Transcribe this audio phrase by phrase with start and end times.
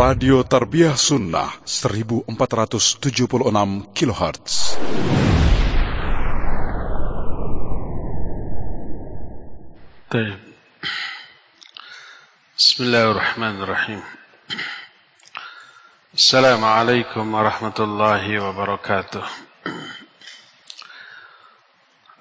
[0.00, 4.80] Radio Tarbiyah Sunnah 1476 kHz.
[10.10, 10.38] طيب
[12.58, 14.02] بسم الله الرحمن الرحيم
[16.14, 19.22] السلام عليكم ورحمة الله وبركاته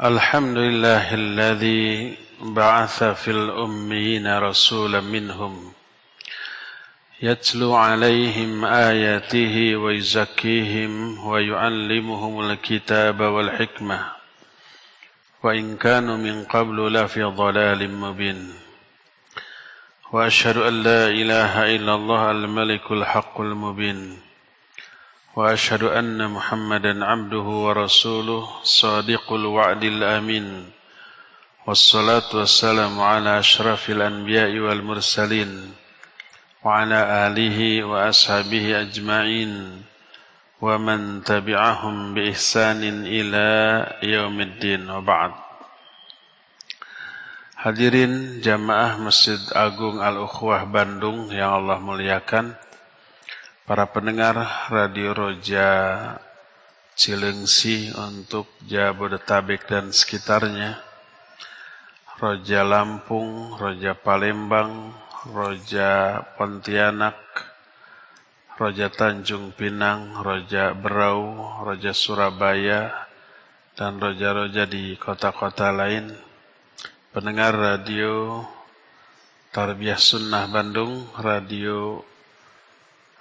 [0.04, 5.73] الحمد لله الذي بعث في الأميين رسولا منهم
[7.21, 14.11] يتلو عليهم آياته ويزكيهم ويعلمهم الكتاب والحكمة.
[15.43, 18.54] وإن كانوا من قبل لفي ضلال مبين.
[20.11, 24.21] وأشهد أن لا إله إلا الله الملك الحق المبين.
[25.36, 30.71] وأشهد أن محمدا عبده ورسوله صادق الوعد الأمين.
[31.68, 35.78] والصلاة والسلام على أشرف الأنبياء والمرسلين.
[36.64, 39.53] وعلى آله وأصحابه أجمعين
[40.64, 43.48] ومن تبعهم بإحسان إلى
[44.02, 45.33] يوم الدين وبعد
[47.64, 52.52] Hadirin jamaah Masjid Agung Al-Ukhwah Bandung yang Allah muliakan,
[53.64, 54.36] para pendengar
[54.69, 55.72] Radio Roja
[56.92, 60.77] Cilengsi untuk Jabodetabek dan sekitarnya,
[62.20, 64.92] Roja Lampung, Roja Palembang,
[65.30, 67.22] Roja Pontianak,
[68.58, 73.05] Roja Tanjung Pinang, Roja Berau, Roja Surabaya,
[73.77, 76.09] dan roja-roja di kota-kota lain.
[77.13, 78.41] Pendengar radio
[79.53, 82.02] Tarbiyah Sunnah Bandung, radio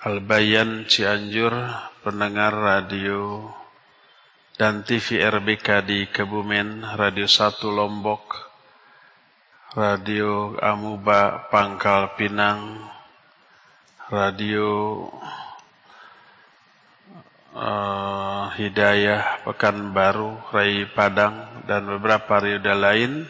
[0.09, 1.53] Albayan Cianjur,
[2.01, 3.53] pendengar radio
[4.57, 8.48] dan TV RBK di Kebumen, Radio 1 Lombok,
[9.77, 12.89] Radio Amuba Pangkal Pinang,
[14.09, 15.05] Radio
[17.53, 23.29] uh, Hidayah Pekanbaru, Rai Padang, dan beberapa radio lain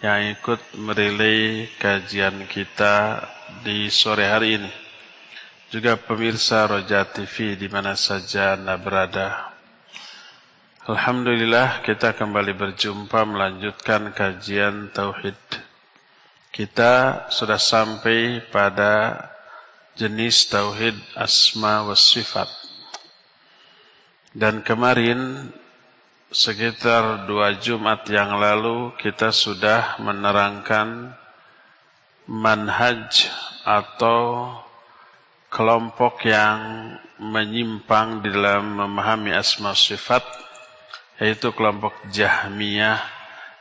[0.00, 3.28] yang ikut merilai kajian kita
[3.60, 4.72] di sore hari ini.
[5.68, 9.52] Juga pemirsa Roja TV di mana saja Anda berada.
[10.88, 15.65] Alhamdulillah kita kembali berjumpa melanjutkan kajian Tauhid
[16.56, 19.28] kita sudah sampai pada
[19.92, 22.48] jenis tauhid asma wa sifat.
[24.32, 25.52] Dan kemarin
[26.32, 31.12] sekitar dua Jumat yang lalu kita sudah menerangkan
[32.24, 33.28] manhaj
[33.60, 34.48] atau
[35.52, 36.88] kelompok yang
[37.20, 40.24] menyimpang di dalam memahami asma sifat
[41.20, 43.00] yaitu kelompok Jahmiyah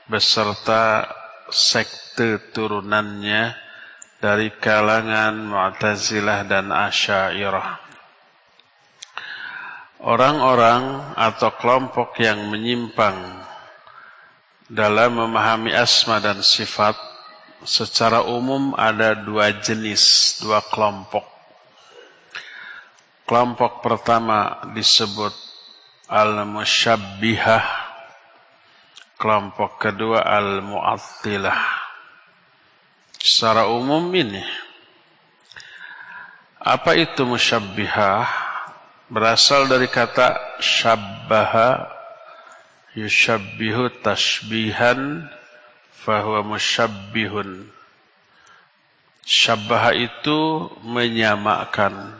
[0.07, 1.07] beserta
[1.49, 3.53] sekte turunannya
[4.17, 7.85] dari kalangan Mu'tazilah dan Asy'ariyah.
[10.05, 13.17] Orang-orang atau kelompok yang menyimpang
[14.69, 16.97] dalam memahami asma dan sifat
[17.65, 21.25] secara umum ada dua jenis, dua kelompok.
[23.25, 25.33] Kelompok pertama disebut
[26.05, 27.84] al-musyabbihah
[29.15, 31.59] Kelompok kedua al-mu'attilah.
[33.15, 34.43] Secara umum ini.
[36.59, 38.27] Apa itu musyabbihah?
[39.07, 41.87] Berasal dari kata syabbaha
[42.97, 45.31] yushabbihu tashbihan
[45.93, 47.71] fahuwa musyabbihun.
[49.25, 52.19] Syabbaha itu menyamakan.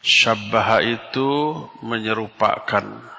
[0.00, 3.13] Syabbaha itu menyerupakan.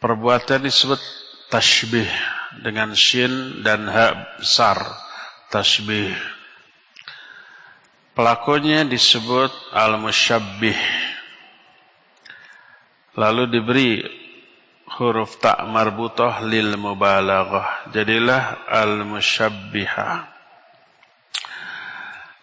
[0.00, 0.96] Perbuatan disebut
[1.52, 2.08] tasbih
[2.64, 4.80] dengan shin dan ha besar.
[5.52, 6.16] Tasbih.
[8.16, 10.80] Pelakunya disebut al-musyabbih.
[13.20, 14.00] Lalu diberi
[14.96, 17.92] huruf tak marbutah lil mubalaghah.
[17.92, 20.32] Jadilah al-musyabbihah.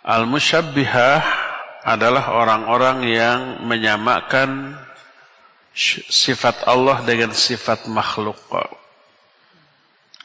[0.06, 1.20] Al-musyabbihah
[1.90, 4.78] adalah orang-orang yang menyamakan
[6.10, 8.38] sifat Allah dengan sifat makhluk.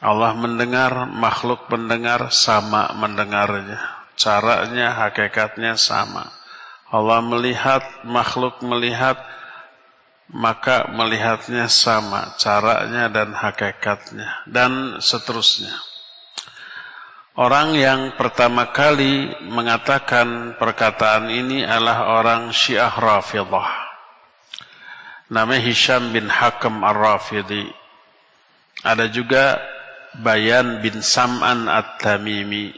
[0.03, 3.79] Allah mendengar, makhluk mendengar, sama mendengarnya.
[4.17, 6.27] Caranya, hakikatnya sama.
[6.89, 9.15] Allah melihat, makhluk melihat,
[10.33, 12.33] maka melihatnya sama.
[12.35, 14.43] Caranya dan hakikatnya.
[14.49, 15.71] Dan seterusnya.
[17.33, 23.82] Orang yang pertama kali mengatakan perkataan ini adalah orang Syiah Rafidah
[25.33, 27.65] namanya Hisham bin Hakam Ar-Rafidhi.
[28.85, 29.57] Ada juga
[30.13, 32.69] Bayan bin Sam'an At-Tamimi.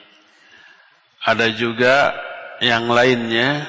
[1.27, 2.15] Ada juga
[2.63, 3.67] yang lainnya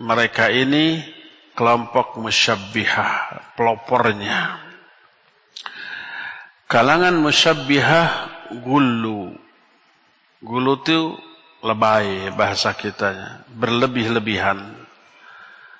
[0.00, 1.04] mereka ini
[1.52, 4.56] kelompok musyabbihah, pelopornya.
[6.64, 8.08] Kalangan musyabbihah
[8.64, 9.36] gulu.
[10.40, 11.12] Gulu itu
[11.60, 14.73] lebay bahasa kitanya, berlebih-lebihan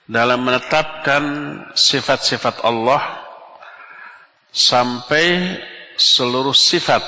[0.05, 1.25] dalam menetapkan
[1.73, 3.01] sifat-sifat Allah
[4.53, 5.59] sampai
[5.97, 7.01] seluruh sifat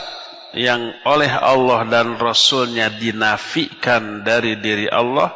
[0.56, 5.28] yang oleh Allah dan Rasulnya dinafikan dari diri Allah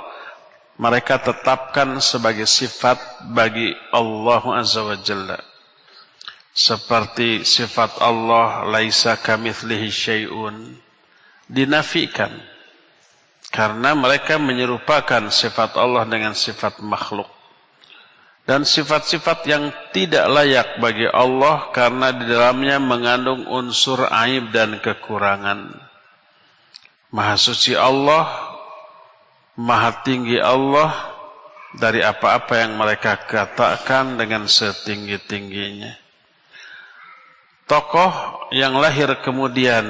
[0.80, 5.36] mereka tetapkan sebagai sifat bagi Allah Azza wa Jalla
[6.56, 10.74] seperti sifat Allah laisa kamitslihi syai'un
[11.44, 12.32] dinafikan
[13.50, 17.39] karena mereka menyerupakan sifat Allah dengan sifat makhluk.
[18.50, 25.70] Dan sifat-sifat yang tidak layak bagi Allah karena di dalamnya mengandung unsur aib dan kekurangan.
[27.14, 28.26] Maha suci Allah,
[29.54, 30.90] maha tinggi Allah
[31.78, 35.94] dari apa-apa yang mereka katakan dengan setinggi-tingginya.
[37.70, 39.86] Tokoh yang lahir kemudian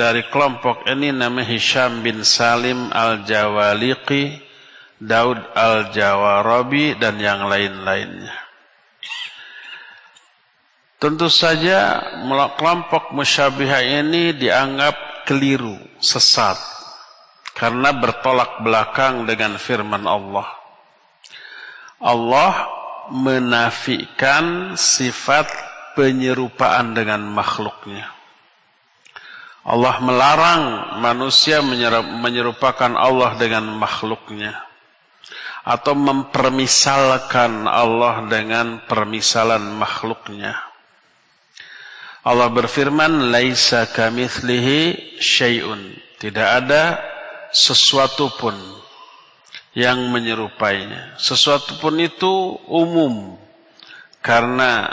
[0.00, 4.45] dari kelompok ini namanya Hisham bin Salim al-Jawaliqi,
[4.96, 8.34] Daud al-Jawarabi, dan yang lain-lainnya.
[10.96, 12.00] Tentu saja
[12.56, 16.56] kelompok musyabihah ini dianggap keliru, sesat.
[17.56, 20.44] Karena bertolak belakang dengan firman Allah.
[22.00, 22.68] Allah
[23.08, 25.48] menafikan sifat
[25.96, 28.12] penyerupaan dengan makhluknya.
[29.64, 30.62] Allah melarang
[31.00, 31.64] manusia
[32.04, 34.65] menyerupakan Allah dengan makhluknya.
[35.66, 40.54] Atau mempermisalkan Allah dengan permisalan makhluknya.
[42.22, 45.90] Allah berfirman, Laisa kamithlihi syai'un.
[46.22, 47.02] Tidak ada
[47.50, 48.54] sesuatu pun
[49.74, 51.18] yang menyerupainya.
[51.18, 53.34] Sesuatu pun itu umum.
[54.22, 54.90] Karena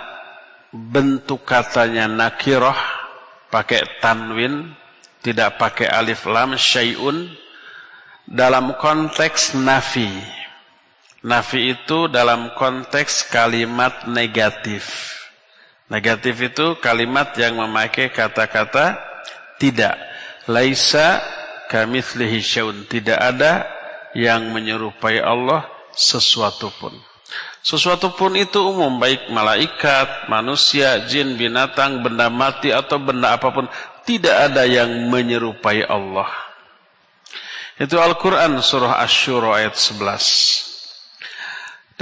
[0.74, 2.78] bentuk katanya nakirah
[3.54, 4.74] pakai tanwin
[5.22, 7.30] tidak pakai alif lam syai'un
[8.25, 10.10] dalam konteks nafi
[11.24, 15.16] nafi itu dalam konteks kalimat negatif
[15.88, 19.00] negatif itu kalimat yang memakai kata-kata
[19.58, 19.96] tidak
[20.52, 21.24] laisa
[21.72, 23.64] kamitslihi syai'un tidak ada
[24.14, 25.66] yang menyerupai Allah
[25.96, 26.94] sesuatu pun
[27.64, 33.72] Sesuatu pun itu umum, baik malaikat, manusia, jin, binatang, benda mati atau benda apa pun.
[34.04, 36.28] Tidak ada yang menyerupai Allah.
[37.80, 40.73] Itu Al-Quran surah Ash-Shura ayat 11.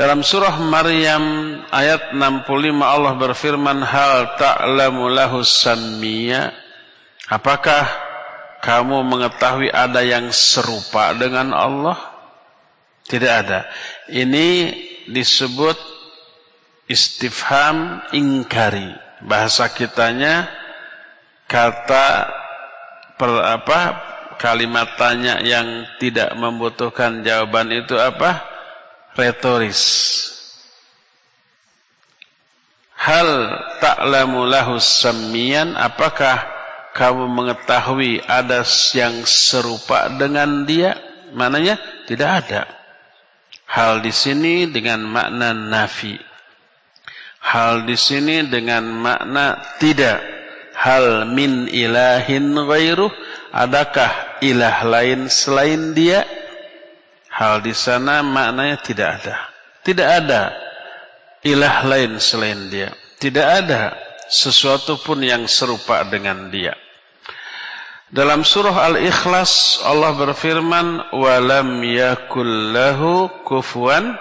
[0.02, 1.22] Dalam surah Maryam
[1.70, 2.50] ayat 65
[2.82, 6.50] Allah berfirman, Hal ta'lamu lahu sammiya.
[7.30, 7.86] Apakah
[8.66, 12.02] kamu mengetahui ada yang serupa dengan Allah?
[13.06, 13.70] Tidak ada.
[14.10, 14.74] Ini
[15.06, 15.78] disebut
[16.90, 18.90] istifham ingkari.
[19.22, 20.50] Bahasa kitanya
[21.46, 22.26] kata
[23.22, 23.80] per apa
[24.42, 28.51] kalimat tanya yang tidak membutuhkan jawaban itu apa?
[29.16, 29.82] Retoris.
[33.02, 33.28] Hal
[33.82, 36.46] ta'lamu lahu samian apakah
[36.94, 38.62] kamu mengetahui ada
[38.94, 40.96] yang serupa dengan dia?
[41.34, 42.62] Mananya tidak ada.
[43.72, 46.20] Hal di sini dengan makna nafi.
[47.42, 50.20] Hal di sini dengan makna tidak.
[50.76, 53.12] Hal min ilahin ghairuh.
[53.52, 56.24] Adakah ilah lain selain dia?
[57.42, 59.50] Hal di sana maknanya tidak ada.
[59.82, 60.54] Tidak ada
[61.42, 62.94] ilah lain selain dia.
[63.18, 63.98] Tidak ada
[64.30, 66.78] sesuatu pun yang serupa dengan dia.
[68.14, 74.14] Dalam surah Al-Ikhlas Allah berfirman walam yakul lahu kufuwan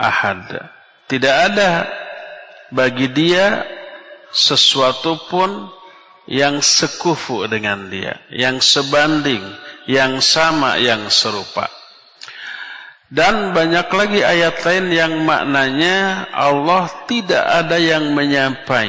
[0.00, 0.64] ahad.
[1.12, 1.84] Tidak ada
[2.72, 3.68] bagi dia
[4.32, 5.68] sesuatu pun
[6.24, 9.44] yang sekufu dengan dia, yang sebanding,
[9.84, 11.81] yang sama, yang serupa.
[13.12, 18.88] Dan banyak lagi ayat lain yang maknanya Allah tidak ada yang menyampai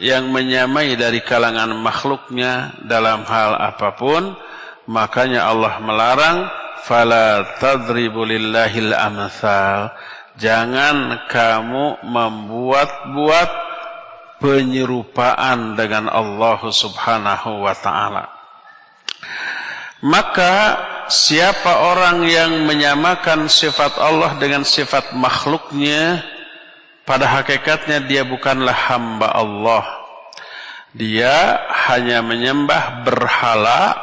[0.00, 4.34] yang menyamai dari kalangan makhluknya dalam hal apa pun.
[4.88, 6.48] Makanya Allah melarang
[6.88, 7.44] fala
[8.96, 9.92] amsal.
[10.34, 13.50] Jangan kamu membuat-buat
[14.42, 18.33] penyerupaan dengan Allah Subhanahu wa taala
[20.04, 20.76] maka
[21.08, 26.20] siapa orang yang menyamakan sifat Allah dengan sifat makhluknya
[27.08, 29.84] pada hakikatnya dia bukanlah hamba Allah.
[30.92, 31.58] Dia
[31.88, 33.96] hanya menyembah berhala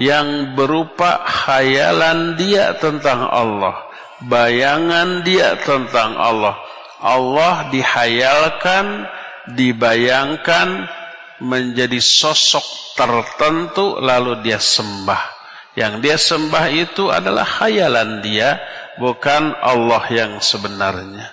[0.00, 3.76] yang berupa khayalan dia tentang Allah,
[4.24, 6.56] bayangan dia tentang Allah.
[6.98, 9.06] Allah dihayalkan,
[9.54, 10.97] dibayangkan
[11.42, 15.38] menjadi sosok tertentu lalu dia sembah.
[15.78, 18.58] Yang dia sembah itu adalah khayalan dia,
[18.98, 21.30] bukan Allah yang sebenarnya.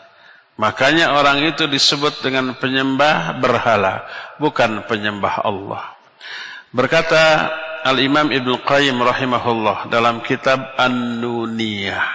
[0.55, 4.05] Makanya orang itu disebut dengan penyembah berhala,
[4.39, 5.97] bukan penyembah Allah.
[6.71, 7.51] Berkata
[7.83, 12.07] Al-Imam Ibn Qayyim rahimahullah dalam kitab An-Nuniyah.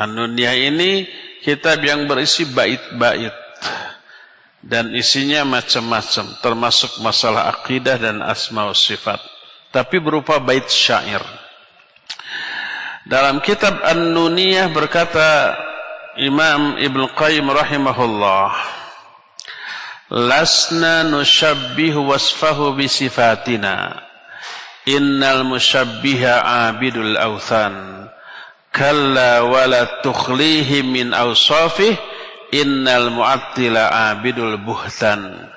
[0.00, 1.06] An-Nuniyah ini
[1.44, 3.32] kitab yang berisi bait-bait
[4.64, 9.20] dan isinya macam-macam termasuk masalah akidah dan asma sifat
[9.68, 11.20] tapi berupa bait syair.
[13.04, 15.52] Dalam kitab An-Nuniyah berkata
[16.16, 18.48] Imam Ibn Qayyim rahimahullah
[20.14, 24.00] lasna nushabbihu wasfahu bisifatina
[24.88, 28.08] innal mushabbiha abidul awthan.
[28.74, 31.94] Kalla wala tukhlihi min awsafih
[32.54, 35.50] innal mu'attila abidul buhtan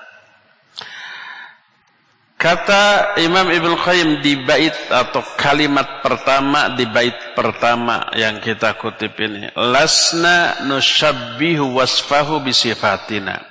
[2.38, 9.18] Kata Imam Ibn Qayyim di bait atau kalimat pertama di bait pertama yang kita kutip
[9.18, 9.50] ini.
[9.58, 13.42] Lasna nushabbihu wasfahu bisifatina.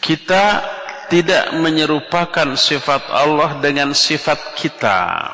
[0.00, 0.64] Kita
[1.12, 5.28] tidak menyerupakan sifat Allah dengan sifat kita.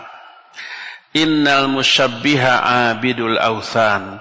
[1.14, 4.18] Innal mushabbiha abidul authan.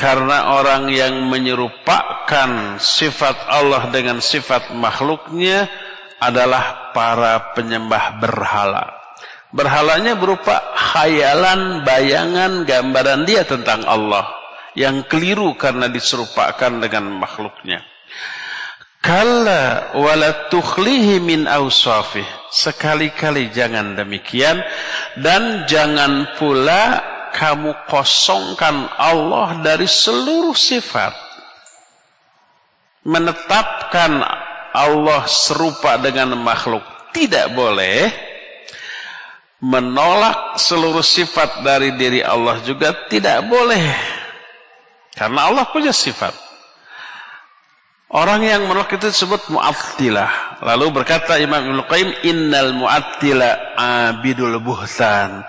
[0.00, 5.68] Karena orang yang menyerupakan sifat Allah dengan sifat makhluknya
[6.16, 8.96] adalah para penyembah berhala.
[9.52, 14.24] Berhalanya berupa khayalan, bayangan, gambaran dia tentang Allah.
[14.72, 17.84] Yang keliru karena diserupakan dengan makhluknya.
[19.04, 22.24] Kalla wala tukhlihi min awsafih.
[22.48, 24.64] Sekali-kali jangan demikian.
[25.20, 31.12] Dan jangan pula kamu kosongkan Allah dari seluruh sifat.
[33.06, 34.20] Menetapkan
[34.70, 38.10] Allah serupa dengan makhluk tidak boleh.
[39.60, 43.84] Menolak seluruh sifat dari diri Allah juga tidak boleh.
[45.12, 46.32] Karena Allah punya sifat.
[48.10, 50.64] Orang yang menolak itu disebut mu'attilah.
[50.66, 55.46] Lalu berkata Imam Ibn Qayyim, Innal mu'attila abidul buhtan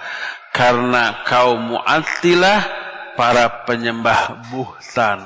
[0.52, 2.62] karena kaum mu'attilah
[3.16, 5.26] para penyembah buhtan.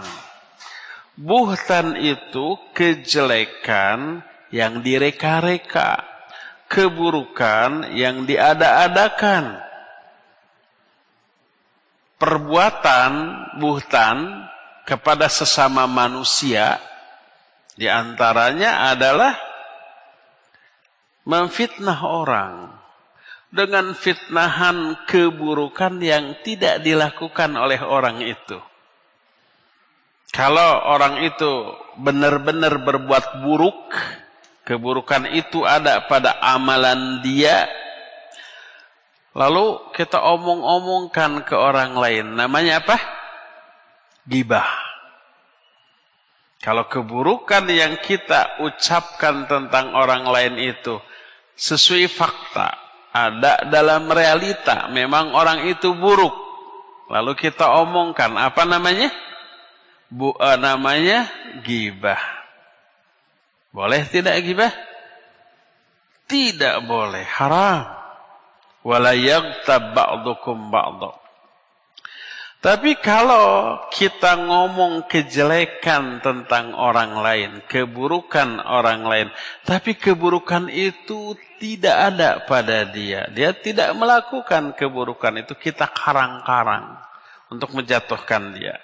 [1.18, 4.22] Buhtan itu kejelekan
[4.54, 6.06] yang direka-reka,
[6.70, 9.60] keburukan yang diada-adakan.
[12.16, 13.12] Perbuatan
[13.60, 14.48] buhtan
[14.88, 16.80] kepada sesama manusia
[17.76, 19.36] di antaranya adalah
[21.28, 22.85] memfitnah orang
[23.56, 28.60] dengan fitnahan keburukan yang tidak dilakukan oleh orang itu.
[30.36, 33.96] Kalau orang itu benar-benar berbuat buruk,
[34.68, 37.72] keburukan itu ada pada amalan dia,
[39.32, 42.36] lalu kita omong-omongkan ke orang lain.
[42.36, 43.00] Namanya apa?
[44.28, 44.68] Gibah.
[46.60, 51.00] Kalau keburukan yang kita ucapkan tentang orang lain itu
[51.56, 52.85] sesuai fakta,
[53.16, 54.92] ada dalam realita.
[54.92, 56.36] Memang orang itu buruk.
[57.08, 59.08] Lalu kita omongkan apa namanya?
[60.12, 61.32] Bu, uh, namanya
[61.64, 62.20] gibah.
[63.72, 64.74] Boleh tidak gibah?
[66.26, 67.86] Tidak boleh, haram.
[68.86, 71.26] Wala yaghtab ba'dukum ba'dha.
[72.66, 79.28] Tapi kalau kita ngomong kejelekan tentang orang lain, keburukan orang lain,
[79.62, 83.28] tapi keburukan itu tidak ada pada dia.
[83.32, 87.00] Dia tidak melakukan keburukan itu, kita karang-karang
[87.50, 88.80] untuk menjatuhkan dia.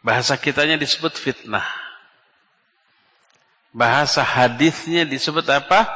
[0.00, 1.66] Bahasa kitanya disebut fitnah.
[3.74, 5.86] Bahasa hadisnya disebut apa?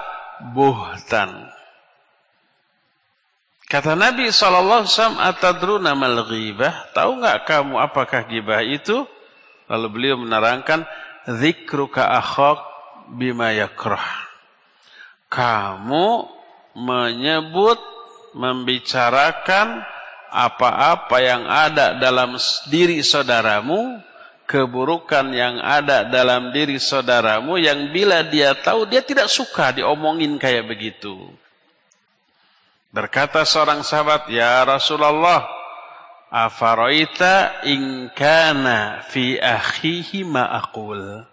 [0.53, 1.49] Buhtan.
[3.71, 6.93] Kata Nabi SAW, Atadruna mal ghibah?
[6.93, 9.09] Tahu nggak kamu apakah ghibah itu?
[9.71, 10.85] Lalu beliau menerangkan,
[11.25, 12.61] Zikruka akhok
[13.17, 14.32] bima yakrah.
[15.33, 16.29] Kamu
[16.77, 17.81] menyebut,
[18.37, 19.85] membicarakan
[20.33, 22.37] apa-apa yang ada dalam
[22.69, 24.01] diri saudaramu,
[24.49, 30.69] keburukan yang ada dalam diri saudaramu, yang bila dia tahu, dia tidak suka diomongin kayak
[30.69, 31.17] begitu.
[32.93, 35.49] Berkata seorang sahabat, "Ya Rasulullah,
[36.29, 41.25] afaroita in kana fi akhihi ma aqul?"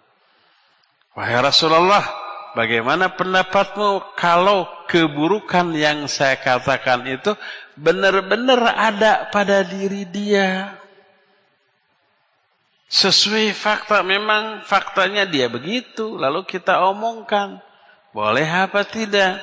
[1.20, 7.34] Wahai Rasulullah, bagaimana pendapatmu kalau keburukan yang saya katakan itu
[7.78, 10.80] benar-benar ada pada diri dia?
[12.90, 16.18] Sesuai fakta, memang faktanya dia begitu.
[16.18, 17.62] Lalu kita omongkan,
[18.10, 19.38] boleh apa tidak?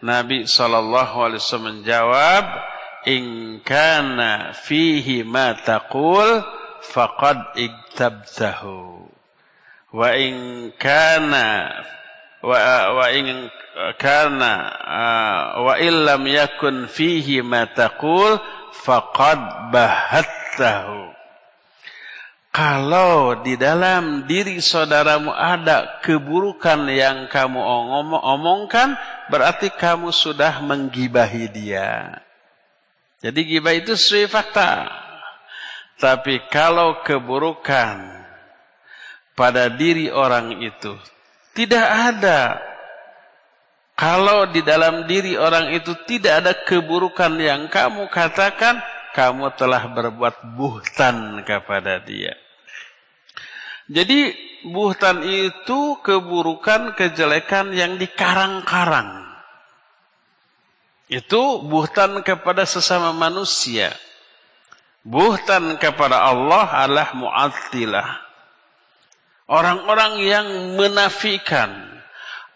[0.00, 1.28] Nabi SAW
[1.60, 2.44] menjawab,
[3.04, 6.40] In kana fihi ma taqul,
[6.80, 9.08] faqad iktabtahu.
[9.92, 11.76] Wa in kana
[12.40, 12.58] wa,
[12.96, 13.48] wa in
[13.96, 14.52] kana
[15.60, 18.40] wa illam yakun fihi ma taqul
[18.72, 21.10] faqad bahattahu
[22.50, 28.98] kalau di dalam diri saudaramu ada keburukan yang kamu omong omongkan,
[29.30, 32.18] berarti kamu sudah menggibahi dia.
[33.22, 34.90] Jadi gibah itu sesuai fakta.
[36.02, 38.18] Tapi kalau keburukan
[39.38, 40.98] pada diri orang itu
[41.54, 42.60] tidak ada.
[43.98, 48.80] Kalau di dalam diri orang itu tidak ada keburukan yang kamu katakan,
[49.12, 52.32] kamu telah berbuat buhtan kepada dia.
[53.90, 54.32] Jadi
[54.70, 59.20] buhtan itu keburukan, kejelekan yang dikarang-karang.
[61.10, 63.90] Itu buhtan kepada sesama manusia.
[65.02, 68.29] Buhtan kepada Allah adalah mu'attilah.
[69.50, 70.46] Orang-orang yang
[70.78, 71.74] menafikan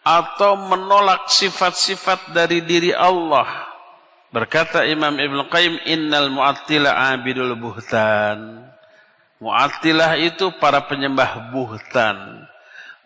[0.06, 3.74] atau menolak sifat-sifat dari diri Allah
[4.34, 8.66] Berkata Imam Ibn Qayyim, Innal mu'attilah abidul buhtan.
[9.38, 12.42] Mu'attilah itu para penyembah buhtan.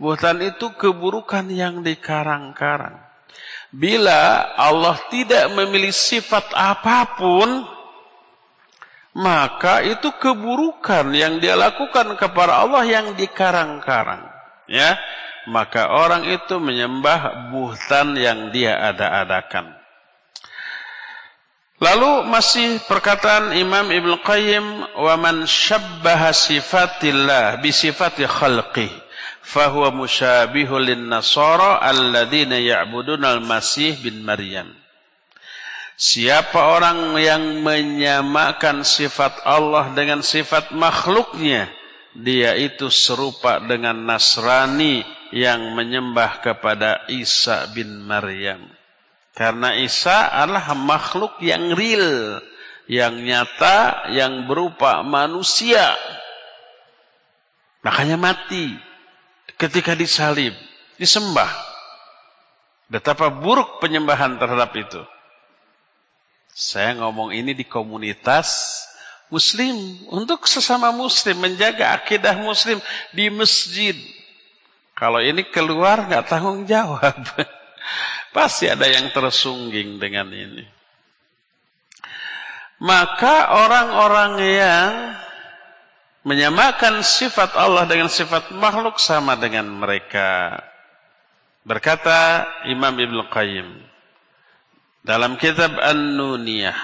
[0.00, 2.96] Buhtan itu keburukan yang dikarang-karang.
[3.68, 7.68] Bila Allah tidak memilih sifat apa pun,
[9.18, 14.22] maka itu keburukan yang dia lakukan kepada Allah yang dikarang-karang.
[14.70, 14.94] Ya,
[15.50, 19.74] maka orang itu menyembah buhtan yang dia ada-adakan.
[21.78, 24.66] Lalu masih perkataan Imam Ibn Qayyim
[24.98, 28.90] wa man syabbaha sifatillah bi sifati khalqih
[29.46, 34.74] fahuwa musyabihu lin nasara alladziina ya'buduna al-masih bin Maryam.
[35.98, 41.66] Siapa orang yang menyamakan sifat Allah dengan sifat makhluknya,
[42.14, 45.02] dia itu serupa dengan Nasrani
[45.34, 48.62] yang menyembah kepada Isa bin Maryam.
[49.34, 52.46] Karena Isa adalah makhluk yang real,
[52.86, 55.98] yang nyata, yang berupa manusia.
[57.82, 58.70] Makanya mati
[59.58, 60.54] ketika disalib,
[60.94, 61.50] disembah.
[62.86, 65.02] Betapa buruk penyembahan terhadap itu.
[66.58, 68.82] Saya ngomong ini di komunitas
[69.30, 69.78] muslim.
[70.10, 72.82] Untuk sesama muslim, menjaga akidah muslim
[73.14, 73.94] di masjid.
[74.98, 77.14] Kalau ini keluar nggak tanggung jawab.
[78.34, 80.66] Pasti ada yang tersungging dengan ini.
[82.82, 84.90] Maka orang-orang yang
[86.26, 90.58] menyamakan sifat Allah dengan sifat makhluk sama dengan mereka.
[91.62, 93.87] Berkata Imam Ibn Qayyim
[95.04, 96.78] dalam kitab An-Nuniyah,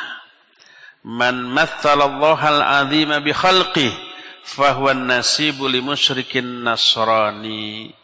[1.05, 3.93] "Man mathala Allah al-'azim bi khalqih,
[4.45, 7.95] fahuwa an-nasibu li musyrikin nasrani."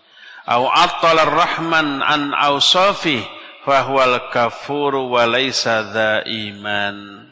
[0.51, 3.23] au attala rahman an awsafi
[3.63, 5.87] fahuwal kafuru wa laysa
[6.27, 7.29] iman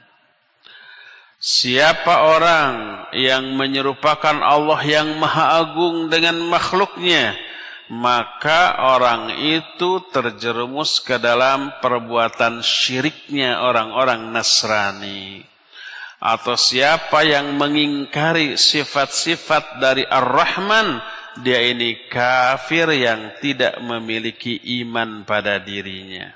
[1.38, 7.38] Siapa orang yang menyerupakan Allah yang maha agung dengan makhluknya
[7.88, 15.40] maka orang itu terjerumus ke dalam perbuatan syiriknya orang-orang Nasrani
[16.18, 21.00] atau siapa yang mengingkari sifat-sifat dari Ar-Rahman
[21.38, 26.34] dia ini kafir yang tidak memiliki iman pada dirinya.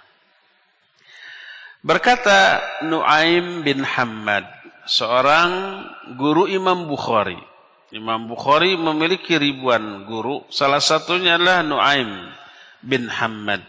[1.83, 4.47] Berkata Nuaim bin Hamad,
[4.87, 5.83] seorang
[6.15, 7.52] guru Imam Bukhari.
[7.93, 12.11] Imam Bukhari memiliki ribuan guru, salah satunya adalah Nuaim
[12.81, 13.61] bin Hamad.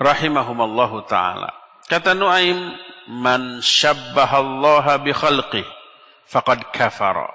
[0.00, 1.52] Rahimahumallahu ta'ala.
[1.84, 2.56] Kata Nuaim,
[3.08, 5.64] Man syabbahallaha bi khalqih,
[6.28, 7.28] faqad kafara.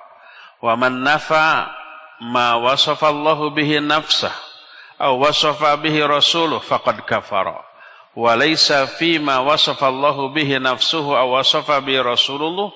[0.61, 1.69] Wa man nafa
[2.21, 4.33] ma wasafa Allah bihi nafsah
[5.03, 7.59] atau wasafa bihi rasuluh faqad kafara
[8.15, 12.71] wa laysa fi ma wasafa Allah bihi nafsuhu aw wasafa bihi rasulullah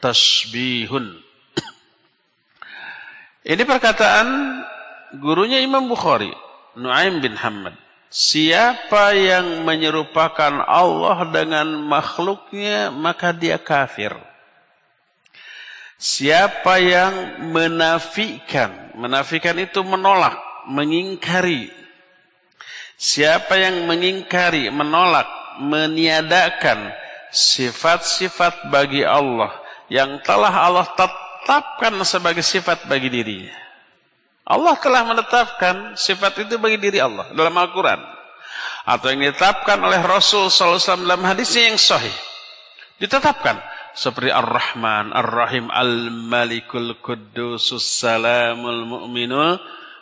[0.00, 1.20] tasbihun
[3.44, 4.26] ini perkataan
[5.20, 6.32] gurunya Imam Bukhari
[6.76, 7.74] Nuaim bin Hamad
[8.10, 14.10] Siapa yang menyerupakan Allah dengan makhluknya maka dia kafir.
[15.94, 17.14] Siapa yang
[17.54, 20.34] menafikan, menafikan itu menolak,
[20.66, 21.70] mengingkari
[23.00, 25.24] Siapa yang mengingkari, menolak,
[25.56, 26.92] meniadakan
[27.32, 29.56] sifat-sifat bagi Allah
[29.88, 31.29] yang telah Allah tetapkan
[32.04, 33.54] sebagai sifat bagi dirinya.
[34.50, 38.02] Allah telah menetapkan sifat itu bagi diri Allah dalam Al-Quran.
[38.82, 42.12] Atau yang ditetapkan oleh Rasul SAW dalam hadisnya yang sahih.
[42.98, 43.62] Ditetapkan.
[43.90, 49.58] Seperti Ar-Rahman, Ar-Rahim, Al-Malikul Qudusus Salamul Mu'minul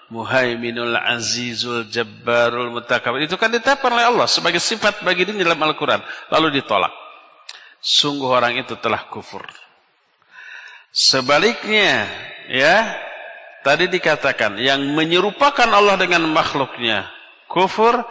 [0.08, 3.28] Muhaiminul Azizul Jabbarul Mutakabir.
[3.28, 6.00] Itu kan ditetapkan oleh Allah sebagai sifat bagi diri dalam Al-Quran.
[6.32, 6.92] Lalu ditolak.
[7.80, 9.44] Sungguh orang itu telah kufur.
[10.88, 12.08] Sebaliknya,
[12.48, 12.96] ya,
[13.60, 17.08] tadi dikatakan yang menyerupakan Allah dengan makhluknya
[17.48, 18.04] kufur,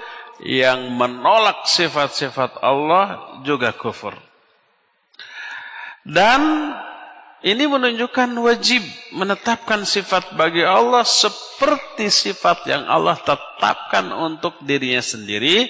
[0.45, 4.13] yang menolak sifat-sifat Allah juga kufur.
[6.05, 6.71] Dan
[7.43, 8.81] ini menunjukkan wajib
[9.13, 15.69] menetapkan sifat bagi Allah seperti sifat yang Allah tetapkan untuk dirinya sendiri.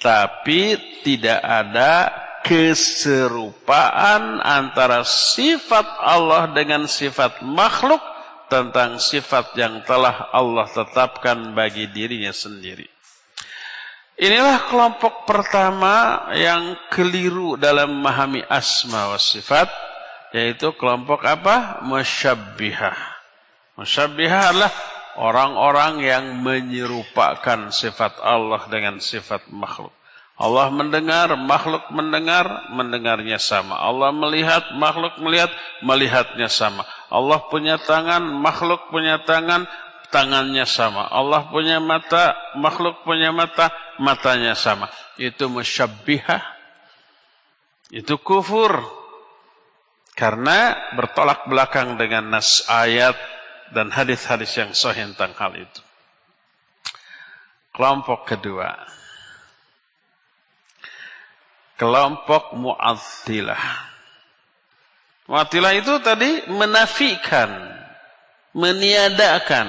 [0.00, 2.12] Tapi tidak ada
[2.44, 8.04] keserupaan antara sifat Allah dengan sifat makhluk
[8.52, 12.84] tentang sifat yang telah Allah tetapkan bagi dirinya sendiri.
[14.14, 19.66] Inilah kelompok pertama yang keliru dalam memahami asma wa sifat
[20.30, 21.82] yaitu kelompok apa?
[21.82, 22.94] Musyabbihah.
[23.74, 24.70] Musyabbihah adalah
[25.18, 29.90] orang-orang yang menyerupakan sifat Allah dengan sifat makhluk.
[30.34, 33.78] Allah mendengar, makhluk mendengar, mendengarnya sama.
[33.78, 36.82] Allah melihat, makhluk melihat, melihatnya sama.
[37.06, 39.62] Allah punya tangan, makhluk punya tangan,
[40.10, 41.06] tangannya sama.
[41.06, 43.70] Allah punya mata, makhluk punya mata,
[44.02, 44.90] matanya sama.
[45.14, 46.42] Itu musyabbihah.
[47.94, 48.82] Itu kufur.
[50.18, 53.14] Karena bertolak belakang dengan nas ayat
[53.70, 55.82] dan hadis-hadis yang sahih tentang hal itu.
[57.74, 58.70] Kelompok kedua.
[61.84, 63.64] Kelompok Mu'attilah.
[65.28, 67.52] Mu'attilah itu tadi menafikan,
[68.56, 69.68] meniadakan,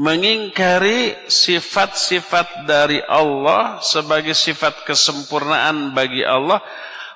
[0.00, 6.64] mengingkari sifat-sifat dari Allah sebagai sifat kesempurnaan bagi Allah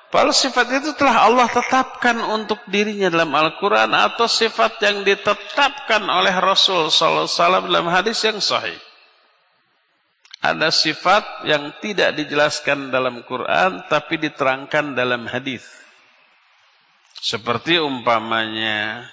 [0.09, 6.33] Padahal sifat itu telah Allah tetapkan untuk dirinya dalam Al-Quran atau sifat yang ditetapkan oleh
[6.33, 7.29] Rasul SAW
[7.69, 8.73] dalam hadis yang sahih.
[10.39, 15.67] Ada sifat yang tidak dijelaskan dalam Quran tapi diterangkan dalam hadis.
[17.19, 19.03] Seperti umpamanya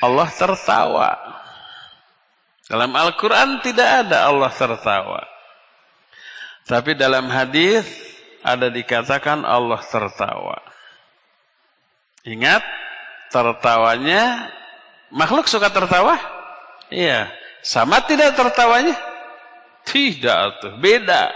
[0.00, 1.12] Allah tertawa.
[2.66, 5.22] Dalam Al-Quran tidak ada Allah tertawa.
[6.66, 7.84] Tapi dalam hadis
[8.40, 10.58] ada dikatakan Allah tertawa.
[12.26, 12.64] Ingat,
[13.30, 14.50] tertawanya
[15.14, 16.18] makhluk suka tertawa?
[16.90, 17.30] Iya.
[17.62, 19.15] Sama tidak tertawanya?
[19.86, 21.30] Tidak tuh, beda.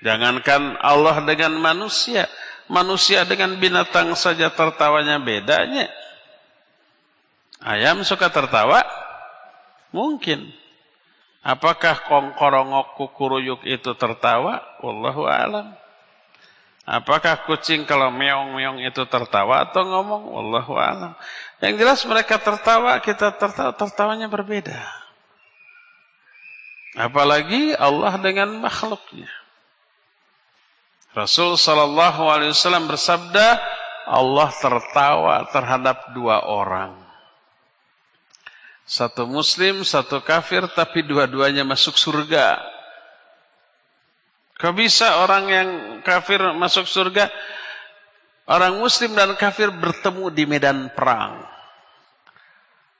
[0.00, 2.24] Jangankan Allah dengan manusia,
[2.70, 5.90] manusia dengan binatang saja tertawanya bedanya.
[7.60, 8.86] Ayam suka tertawa?
[9.90, 10.54] Mungkin.
[11.42, 14.62] Apakah kongkorongok kukuruyuk itu tertawa?
[14.84, 15.74] Wallahu alam.
[16.88, 20.24] Apakah kucing kalau meong-meong itu tertawa atau ngomong?
[20.24, 21.12] Wallahu alam.
[21.60, 25.07] Yang jelas mereka tertawa, kita tertawa, tertawanya berbeda.
[26.98, 29.30] Apalagi Allah dengan makhluknya.
[31.14, 33.62] Rasul sallallahu alaihi wasallam bersabda,
[34.10, 36.98] Allah tertawa terhadap dua orang.
[38.82, 42.58] Satu muslim, satu kafir, tapi dua-duanya masuk surga.
[44.58, 45.68] Kau bisa orang yang
[46.02, 47.30] kafir masuk surga?
[48.48, 51.57] Orang muslim dan kafir bertemu di medan perang.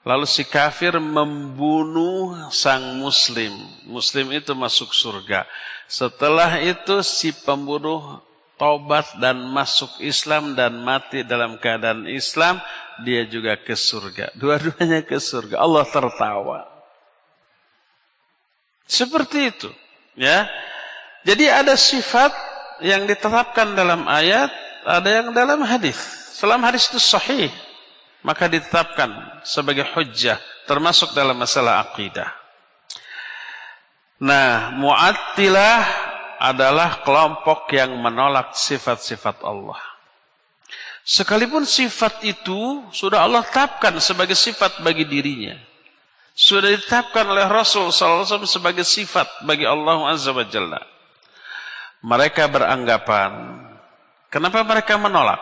[0.06, 3.50] Lalu si kafir membunuh sang muslim.
[3.84, 5.44] Muslim itu masuk surga.
[5.90, 8.22] Setelah itu si pembunuh
[8.58, 12.62] tobat dan masuk Islam dan mati dalam keadaan Islam.
[13.02, 14.34] Dia juga ke surga.
[14.34, 15.62] Dua-duanya ke surga.
[15.62, 16.66] Allah tertawa.
[18.88, 19.70] Seperti itu.
[20.18, 20.50] Ya.
[21.22, 22.32] Jadi ada sifat
[22.80, 24.50] yang ditetapkan dalam ayat,
[24.86, 25.98] ada yang dalam hadis.
[26.34, 27.50] Selama hadis itu sahih,
[28.22, 32.28] maka ditetapkan sebagai hujjah termasuk dalam masalah akidah.
[34.18, 35.80] Nah, Mu'attilah
[36.42, 39.78] adalah kelompok yang menolak sifat-sifat Allah.
[41.06, 45.56] Sekalipun sifat itu sudah Allah tetapkan sebagai sifat bagi dirinya.
[46.34, 50.82] Sudah ditetapkan oleh Rasul SAW sebagai sifat bagi Allah Azza wa Jalla
[52.02, 53.58] mereka beranggapan
[54.30, 55.40] kenapa mereka menolak?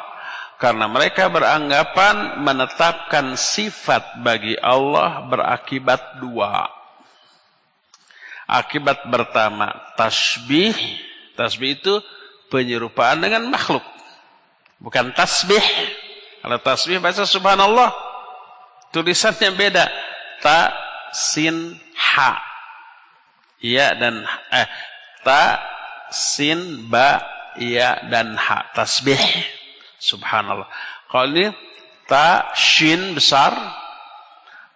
[0.56, 6.64] Karena mereka beranggapan menetapkan sifat bagi Allah berakibat dua.
[8.48, 9.68] Akibat pertama,
[10.00, 10.72] tasbih.
[11.36, 11.94] Tasbih itu
[12.48, 13.84] penyerupaan dengan makhluk.
[14.80, 15.60] Bukan tasbih.
[16.40, 17.92] Kalau tasbih bahasa subhanallah.
[18.96, 19.84] Tulisannya beda.
[20.40, 20.72] Ta,
[21.12, 22.40] sin, ha.
[23.60, 24.24] Ya dan
[24.56, 24.68] eh,
[25.20, 25.60] ta,
[26.08, 27.20] sin, ba,
[27.60, 28.72] ya dan ha.
[28.72, 29.20] Tasbih.
[30.06, 30.70] Subhanallah.
[31.10, 31.50] Kalau ini
[32.06, 33.50] ta, shin besar,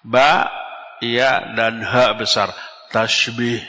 [0.03, 0.51] ba,
[0.99, 2.51] ya dan ha besar.
[2.91, 3.63] Tasbih.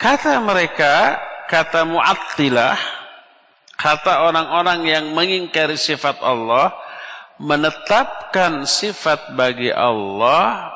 [0.00, 2.76] Kata mereka, kata mu'attilah,
[3.76, 6.72] kata orang-orang yang mengingkari sifat Allah,
[7.36, 10.72] menetapkan sifat bagi Allah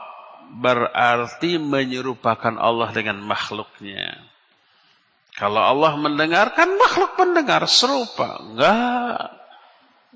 [0.48, 4.27] berarti menyerupakan Allah dengan makhluknya.
[5.38, 8.42] Kalau Allah mendengar, kan makhluk mendengar serupa.
[8.42, 9.38] Enggak.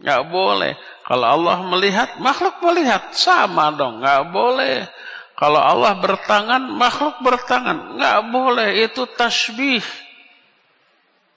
[0.02, 0.74] Enggak boleh.
[1.06, 3.14] Kalau Allah melihat, makhluk melihat.
[3.14, 4.02] Sama dong.
[4.02, 4.90] Enggak boleh.
[5.38, 7.94] Kalau Allah bertangan, makhluk bertangan.
[7.94, 8.68] Enggak boleh.
[8.82, 9.86] Itu tasbih.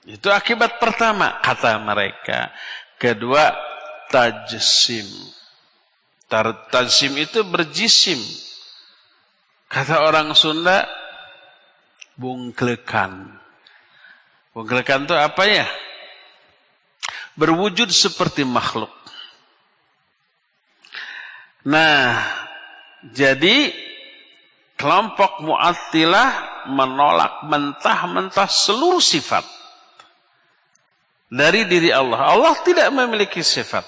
[0.02, 2.50] Itu akibat pertama, kata mereka.
[2.98, 3.54] Kedua,
[4.10, 5.06] tajsim.
[6.70, 8.18] Tajsim itu berjisim.
[9.70, 10.86] Kata orang Sunda,
[12.18, 13.35] bungklekan.
[14.56, 15.68] Bungklekan itu apa ya?
[17.36, 18.88] Berwujud seperti makhluk.
[21.68, 22.24] Nah,
[23.12, 23.68] jadi
[24.80, 29.44] kelompok mu'attilah menolak mentah-mentah seluruh sifat
[31.28, 32.32] dari diri Allah.
[32.32, 33.84] Allah tidak memiliki sifat.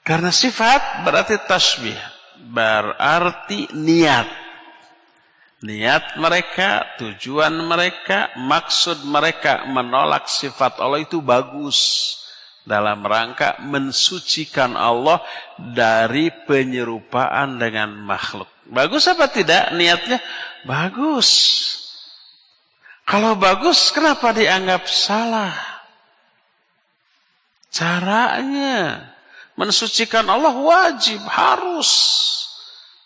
[0.00, 1.98] Karena sifat berarti tasbih
[2.40, 4.26] berarti niat.
[5.60, 12.16] Niat mereka, tujuan mereka, maksud mereka menolak sifat Allah itu bagus.
[12.64, 15.20] Dalam rangka mensucikan Allah
[15.56, 18.48] dari penyerupaan dengan makhluk.
[18.68, 20.20] Bagus apa tidak niatnya?
[20.64, 21.28] Bagus.
[23.04, 25.56] Kalau bagus kenapa dianggap salah?
[27.68, 29.08] Caranya
[29.60, 31.90] mensucikan Allah wajib, harus.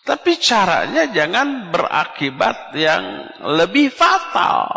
[0.05, 4.69] Tapi caranya jangan berakibat yang lebih fatal.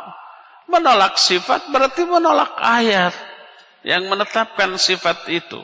[0.73, 3.13] Menolak sifat berarti menolak ayat
[3.85, 5.61] yang menetapkan sifat itu.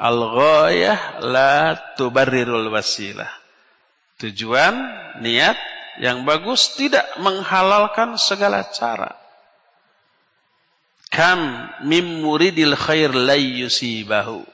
[0.00, 3.28] Al-ghayah la tubarrirul wasilah.
[4.16, 4.72] Tujuan,
[5.20, 5.56] niat
[6.00, 9.12] yang bagus tidak menghalalkan segala cara.
[11.12, 14.44] Kam mim muridil khair la yusibahu.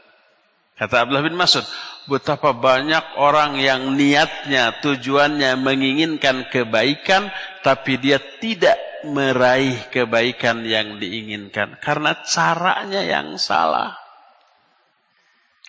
[0.79, 1.67] Kata Abdullah bin Mas'ud,
[2.07, 7.31] betapa banyak orang yang niatnya, tujuannya menginginkan kebaikan,
[7.63, 11.79] tapi dia tidak meraih kebaikan yang diinginkan.
[11.79, 13.99] Karena caranya yang salah.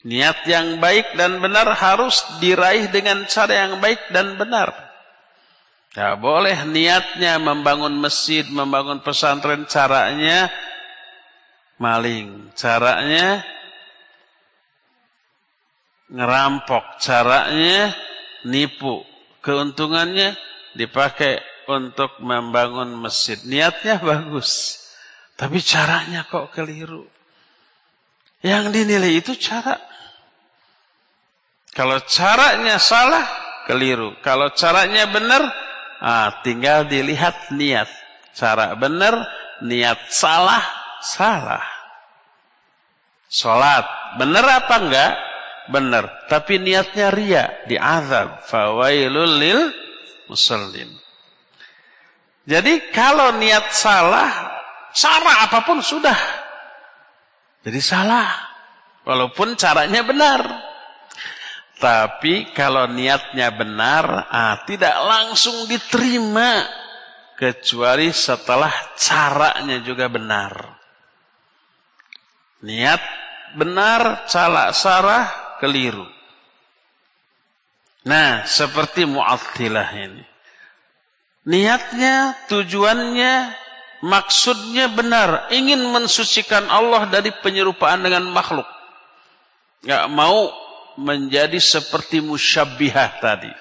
[0.04, 4.76] Niat yang baik dan benar harus diraih dengan cara yang baik dan benar.
[5.94, 10.50] Ya boleh niatnya membangun masjid, membangun pesantren, caranya
[11.80, 12.52] maling.
[12.58, 13.46] Caranya
[16.14, 17.02] ngerampok.
[17.02, 17.92] Caranya
[18.46, 19.02] nipu.
[19.44, 20.38] Keuntungannya
[20.78, 23.36] dipakai untuk membangun masjid.
[23.44, 24.80] Niatnya bagus.
[25.34, 27.04] Tapi caranya kok keliru.
[28.40, 29.76] Yang dinilai itu cara.
[31.74, 33.26] Kalau caranya salah,
[33.66, 34.14] keliru.
[34.22, 35.42] Kalau caranya benar,
[36.00, 37.90] ah, tinggal dilihat niat.
[38.38, 39.26] Cara benar,
[39.66, 40.62] niat salah,
[41.02, 41.66] salah.
[43.34, 43.86] Sholat,
[44.22, 45.12] benar apa enggak?
[45.72, 48.44] Benar, tapi niatnya ria, diazab.
[48.48, 49.62] Fawailul lil
[50.28, 50.92] musallin.
[52.44, 54.60] Jadi kalau niat salah,
[54.92, 56.20] cara apa pun sudah.
[57.64, 58.52] Jadi salah.
[59.04, 60.42] Walaupun caranya benar.
[61.80, 66.64] Tapi kalau niatnya benar, ah, tidak langsung diterima.
[67.36, 70.80] Kecuali setelah caranya juga benar.
[72.64, 73.04] Niat
[73.60, 76.08] benar, cara sarah keliru.
[78.04, 80.24] Nah, seperti Mu'attilah ini.
[81.44, 83.52] Niatnya, tujuannya,
[84.04, 85.48] maksudnya benar.
[85.52, 88.68] Ingin mensucikan Allah dari penyerupaan dengan makhluk.
[89.84, 90.52] Gak mau
[90.96, 93.52] menjadi seperti musyabbihah tadi.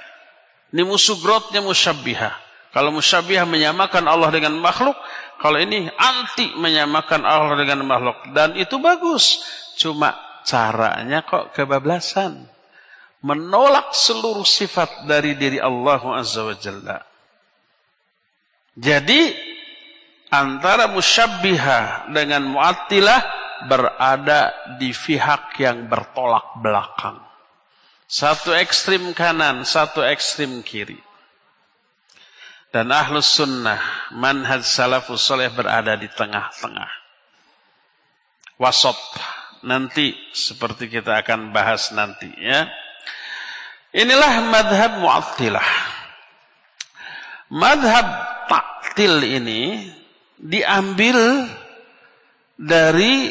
[0.74, 2.34] Ini musuh grotnya musyabbihah.
[2.72, 4.96] Kalau musyabbihah menyamakan Allah dengan makhluk,
[5.42, 8.30] kalau ini anti menyamakan Allah dengan makhluk.
[8.32, 9.42] Dan itu bagus.
[9.76, 12.48] Cuma caranya kok kebablasan.
[13.22, 16.98] Menolak seluruh sifat dari diri Allah Azza wa Jalla.
[18.74, 19.30] Jadi
[20.32, 23.20] antara musyabbiha dengan mu'attilah
[23.68, 24.50] berada
[24.80, 27.20] di pihak yang bertolak belakang.
[28.10, 30.98] Satu ekstrim kanan, satu ekstrim kiri.
[32.72, 36.88] Dan ahlus sunnah, manhaj salafus soleh berada di tengah-tengah.
[38.56, 38.96] Wasop.
[39.62, 42.66] Nanti seperti kita akan bahas nanti ya.
[43.94, 45.70] Inilah madhab mu'attilah.
[47.52, 48.06] Madhab
[48.48, 49.86] taktil ini
[50.40, 51.46] diambil
[52.56, 53.30] dari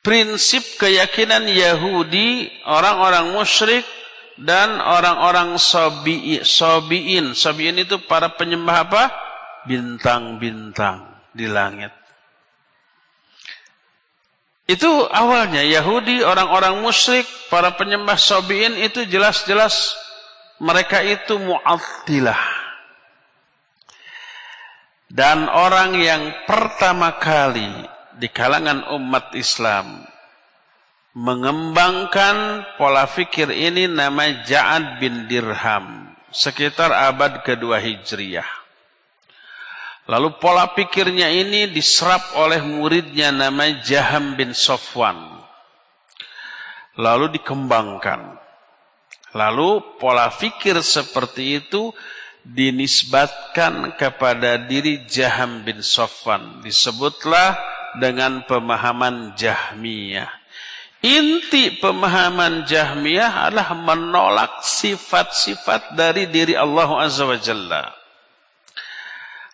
[0.00, 3.86] prinsip keyakinan Yahudi, orang-orang musyrik
[4.40, 7.36] dan orang-orang sobi, sobiin.
[7.36, 9.02] Sobiin itu para penyembah apa?
[9.68, 11.99] Bintang-bintang di langit.
[14.70, 19.98] Itu awalnya Yahudi, orang-orang musyrik, para penyembah sobiin itu jelas-jelas
[20.62, 22.38] mereka itu mu'attilah.
[25.10, 27.66] Dan orang yang pertama kali
[28.14, 30.06] di kalangan umat Islam
[31.18, 38.59] mengembangkan pola fikir ini nama Ja'ad bin Dirham sekitar abad kedua Hijriyah.
[40.10, 45.38] Lalu pola pikirnya ini diserap oleh muridnya nama Jaham bin Sofwan.
[46.98, 48.34] Lalu dikembangkan.
[49.38, 51.94] Lalu pola fikir seperti itu
[52.42, 56.58] dinisbatkan kepada diri Jaham bin Sofwan.
[56.66, 57.54] Disebutlah
[58.02, 60.26] dengan pemahaman Jahmiyah.
[61.06, 67.99] Inti pemahaman Jahmiyah adalah menolak sifat-sifat dari diri Allah Azza wa Jalla.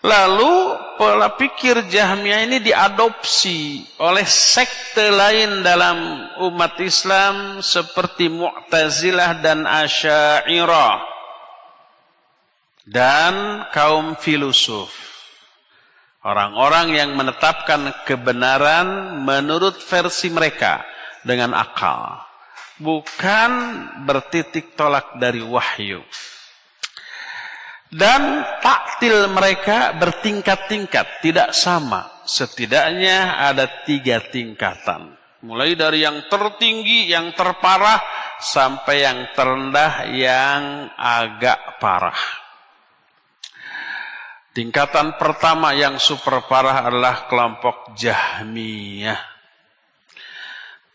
[0.06, 0.54] Lalu
[0.94, 11.02] pola pikir Jahmiyah ini diadopsi oleh sekte lain dalam umat Islam seperti Mu'tazilah dan Asy'ariyah
[12.86, 14.94] dan kaum filosof.
[16.22, 20.86] Orang-orang yang menetapkan kebenaran menurut versi mereka
[21.26, 22.22] dengan akal.
[22.78, 23.50] Bukan
[24.06, 26.02] bertitik tolak dari wahyu.
[27.96, 32.20] Dan taktil mereka bertingkat-tingkat, tidak sama.
[32.28, 35.16] Setidaknya ada tiga tingkatan.
[35.40, 38.04] Mulai dari yang tertinggi, yang terparah,
[38.36, 42.20] sampai yang terendah, yang agak parah.
[44.52, 49.35] Tingkatan pertama yang super parah adalah kelompok Jahmiyah.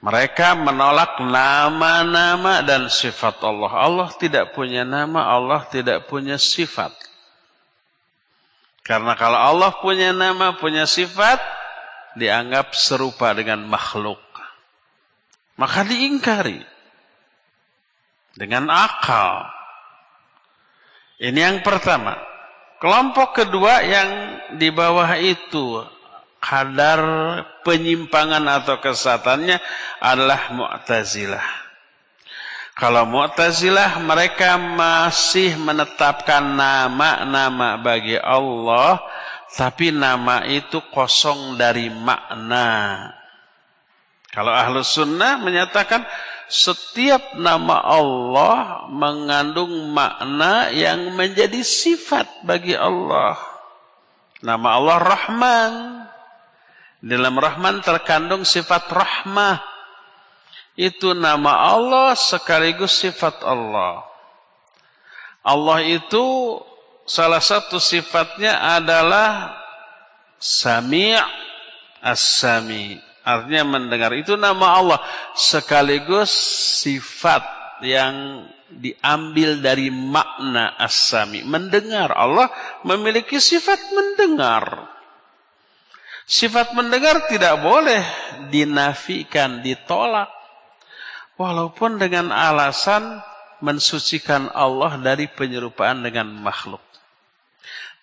[0.02, 3.70] Mereka menolak nama-nama dan sifat Allah.
[3.70, 6.90] Allah tidak punya nama, Allah tidak punya sifat.
[8.82, 11.38] Karena kalau Allah punya nama, punya sifat,
[12.18, 14.18] dianggap serupa dengan makhluk.
[15.62, 16.66] Maka diingkari.
[18.34, 19.46] Dengan akal.
[21.22, 22.18] Ini yang pertama.
[22.82, 24.10] Kelompok kedua yang
[24.58, 25.86] di bawah itu
[26.42, 27.02] kadar
[27.62, 29.62] penyimpangan atau kesesatannya
[30.02, 31.46] adalah Mu'tazilah.
[32.74, 38.98] Kalau Mu'tazilah mereka masih menetapkan nama-nama bagi Allah
[39.54, 43.12] tapi nama itu kosong dari makna.
[44.32, 46.08] Kalau Ahlus Sunnah menyatakan
[46.48, 53.36] setiap nama Allah mengandung makna yang menjadi sifat bagi Allah.
[54.40, 56.01] Nama Allah Rahman.
[57.02, 59.58] Dalam Rahman terkandung sifat rahmah.
[60.78, 64.06] Itu nama Allah sekaligus sifat Allah.
[65.42, 66.58] Allah itu
[67.10, 69.58] salah satu sifatnya adalah
[70.38, 71.18] Sami'
[72.02, 74.12] As-Sami' Artinya mendengar.
[74.18, 75.00] Itu nama Allah.
[75.38, 76.34] Sekaligus
[76.82, 77.46] sifat
[77.86, 81.46] yang diambil dari makna as-sami.
[81.46, 82.10] Mendengar.
[82.18, 82.50] Allah
[82.82, 84.90] memiliki sifat mendengar.
[86.32, 88.00] Sifat mendengar tidak boleh
[88.48, 90.32] dinafikan, ditolak.
[91.36, 93.20] Walaupun dengan alasan
[93.60, 96.80] mensucikan Allah dari penyerupaan dengan makhluk.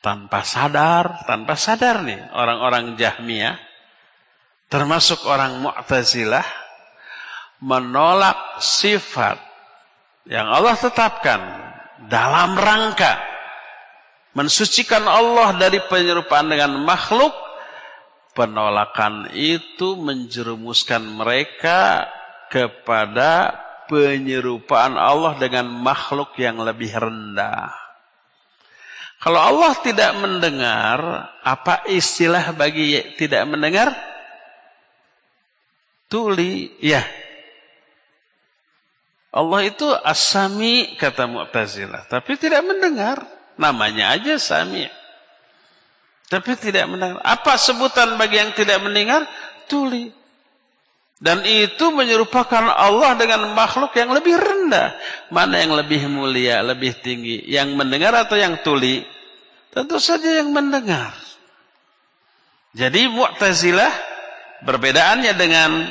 [0.04, 3.56] Tanpa sadar, tanpa sadar nih orang-orang Jahmiyah
[4.68, 6.44] termasuk orang Mu'tazilah
[7.64, 9.40] menolak sifat
[10.28, 11.40] yang Allah tetapkan
[12.12, 13.16] dalam rangka
[14.36, 17.47] mensucikan Allah dari penyerupaan dengan makhluk
[18.38, 22.06] penolakan itu menjerumuskan mereka
[22.54, 23.58] kepada
[23.90, 27.74] penyerupaan Allah dengan makhluk yang lebih rendah.
[29.18, 30.98] Kalau Allah tidak mendengar,
[31.42, 33.90] apa istilah bagi tidak mendengar?
[36.10, 37.04] tuli, ya.
[39.28, 43.22] Allah itu asami kata Mu'tazilah, tapi tidak mendengar.
[43.60, 44.88] Namanya aja sami.
[46.28, 47.24] Tapi tidak mendengar.
[47.24, 49.24] Apa sebutan bagi yang tidak mendengar?
[49.64, 50.12] Tuli.
[51.18, 54.94] Dan itu menyerupakan Allah dengan makhluk yang lebih rendah.
[55.34, 57.42] Mana yang lebih mulia, lebih tinggi?
[57.48, 59.02] Yang mendengar atau yang tuli?
[59.74, 61.16] Tentu saja yang mendengar.
[62.76, 63.90] Jadi Mu'tazilah
[64.62, 65.90] berbedaannya dengan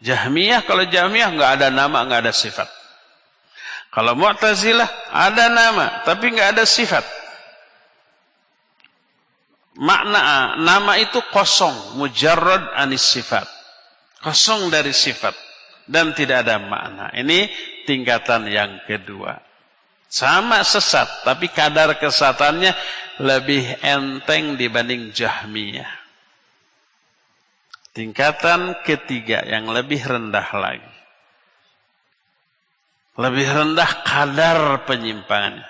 [0.00, 0.64] Jahmiyah.
[0.64, 2.70] Kalau Jahmiyah nggak ada nama, nggak ada sifat.
[3.92, 7.25] Kalau Mu'tazilah ada nama, tapi nggak ada sifat.
[9.76, 13.44] Makna nama itu kosong, mujarrad anis sifat.
[14.24, 15.36] Kosong dari sifat
[15.84, 17.12] dan tidak ada makna.
[17.12, 17.48] Ini
[17.84, 19.36] tingkatan yang kedua.
[20.06, 22.72] Sama sesat, tapi kadar kesatannya
[23.20, 25.92] lebih enteng dibanding Jahmiyah.
[27.92, 30.94] Tingkatan ketiga yang lebih rendah lagi.
[33.16, 35.64] Lebih rendah kadar penyimpangannya.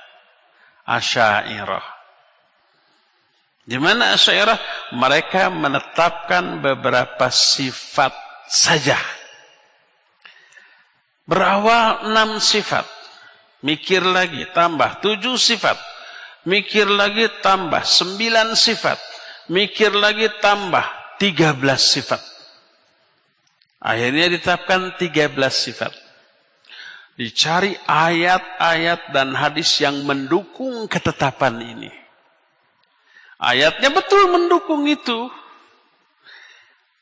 [0.87, 1.96] Asyairah.
[3.67, 4.95] Di mana Asyairah?
[4.95, 8.15] Mereka menetapkan beberapa sifat
[8.47, 8.95] saja.
[11.27, 12.87] Berawal enam sifat.
[13.67, 15.75] Mikir lagi, tambah tujuh sifat.
[16.47, 18.95] Mikir lagi, tambah sembilan sifat.
[19.51, 20.87] Mikir lagi, tambah
[21.19, 22.23] tiga belas sifat.
[23.83, 25.91] Akhirnya ditetapkan tiga belas sifat.
[27.19, 32.06] Dicari ayat-ayat dan hadis yang mendukung ketetapan ini.
[33.37, 35.29] Ayatnya betul mendukung itu.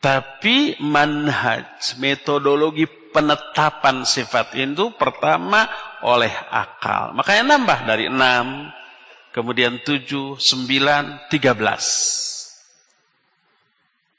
[0.02, 5.64] Tapi manhaj, metodologi penetapan sifat itu pertama
[6.04, 7.14] oleh akal.
[7.16, 12.34] Makanya nambah dari 6, kemudian 7, 9, 13.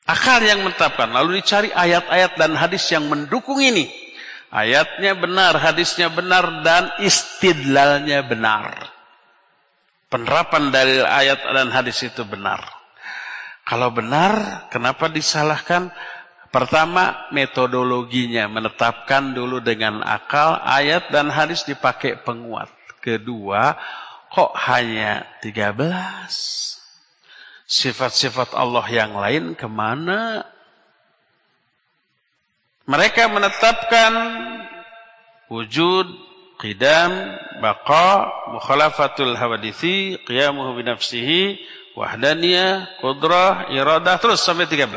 [0.05, 1.09] Akal yang menetapkan.
[1.11, 3.91] Lalu dicari ayat-ayat dan hadis yang mendukung ini.
[4.53, 8.94] Ayatnya benar, hadisnya benar, dan istidlalnya benar.
[10.05, 12.61] Penerapan dari ayat dan hadis itu benar.
[13.65, 15.89] Kalau benar, kenapa disalahkan?
[16.53, 22.69] Pertama, metodologinya menetapkan dulu dengan akal, ayat dan hadis dipakai penguat.
[23.01, 23.75] Kedua,
[24.31, 25.75] kok hanya 13?
[27.65, 30.45] Sifat-sifat Allah yang lain ke mana?
[32.85, 34.13] Mereka menetapkan
[35.49, 36.05] wujud,
[36.59, 41.59] qidam, baqa, mukhalafatul hawadithi, qiyamuhu binafsihi,
[41.95, 44.91] wahdaniyah, kudrah, iradah, terus sampai 13.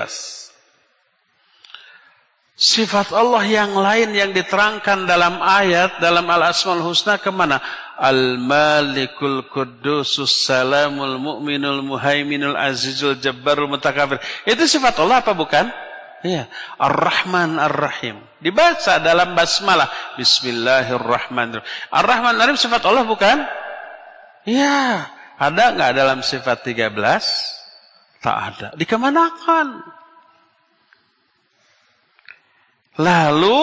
[2.58, 7.62] Sifat Allah yang lain yang diterangkan dalam ayat, dalam Al-Asmaul Husna ke mana?
[7.94, 14.18] Al-Malikul Qudusus Salamul Mu'minul Muhaiminul Azizul Jabbarul Mutakabir.
[14.42, 15.70] Itu sifat Allah apa bukan?
[16.26, 16.50] Iya.
[16.78, 18.18] Ar-Rahman Ar-Rahim.
[18.42, 19.86] Dibaca dalam basmalah.
[20.18, 21.66] Bismillahirrahmanirrahim.
[21.94, 23.46] Ar-Rahman Ar-Rahim sifat Allah bukan?
[24.42, 25.06] Iya.
[25.38, 26.90] Ada nggak dalam sifat 13?
[28.18, 28.68] Tak ada.
[28.74, 29.98] Dikemanakan?
[32.98, 33.62] Lalu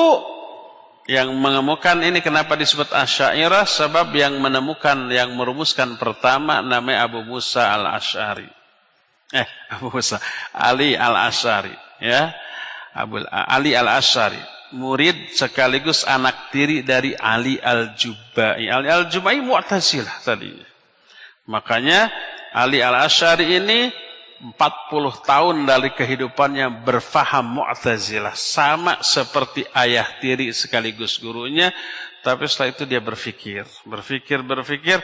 [1.12, 3.68] yang menemukan ini kenapa disebut Asyairah?
[3.68, 8.48] Sebab yang menemukan, yang merumuskan pertama namanya Abu Musa al-Ash'ari.
[9.36, 10.24] Eh, Abu Musa.
[10.56, 11.76] Ali al-Ash'ari.
[12.00, 12.32] Ya.
[12.96, 14.40] Abu Ali al-Ash'ari.
[14.76, 18.66] Murid sekaligus anak tiri dari Ali al-Jubai.
[18.72, 20.66] Ali al-Jubai mu'tazilah tadinya.
[21.46, 22.10] Makanya
[22.56, 23.92] Ali al-Asyari ini
[24.42, 28.36] 40 tahun dari kehidupannya berfaham Mu'tazilah.
[28.36, 31.72] Sama seperti ayah tiri sekaligus gurunya.
[32.24, 33.64] Tapi setelah itu dia berpikir.
[33.86, 34.98] Berpikir, berpikir.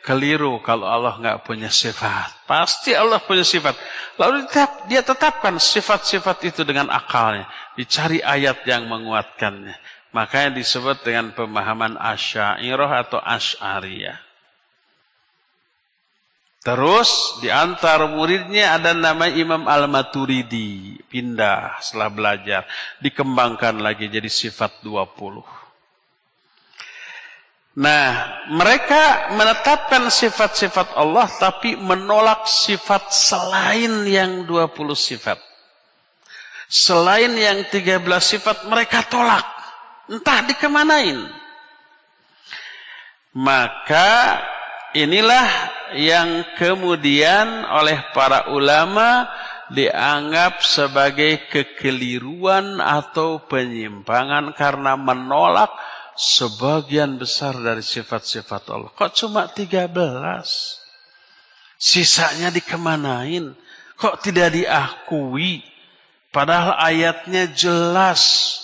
[0.00, 2.48] Keliru kalau Allah nggak punya sifat.
[2.48, 3.76] Pasti Allah punya sifat.
[4.16, 4.48] Lalu
[4.88, 7.44] dia tetapkan sifat-sifat itu dengan akalnya.
[7.76, 9.76] Dicari ayat yang menguatkannya.
[10.16, 14.18] Makanya disebut dengan pemahaman asyairah atau asyariyah.
[16.60, 20.96] Terus di antara muridnya ada nama Imam Al-Maturidi.
[21.08, 22.62] Pindah setelah belajar.
[23.00, 25.59] Dikembangkan lagi jadi sifat 20.
[27.80, 35.40] Nah, mereka menetapkan sifat-sifat Allah tapi menolak sifat selain yang 20 sifat.
[36.68, 39.48] Selain yang 13 sifat mereka tolak.
[40.12, 41.24] Entah dikemanain.
[43.32, 44.42] Maka
[44.92, 45.48] inilah
[45.96, 49.24] yang kemudian oleh para ulama
[49.72, 55.72] dianggap sebagai kekeliruan atau penyimpangan karena menolak
[56.20, 58.92] sebagian besar dari sifat-sifat Allah.
[58.92, 59.88] Kok cuma 13?
[61.80, 63.56] Sisanya dikemanain?
[63.96, 65.64] Kok tidak diakui?
[66.28, 68.56] Padahal ayatnya jelas.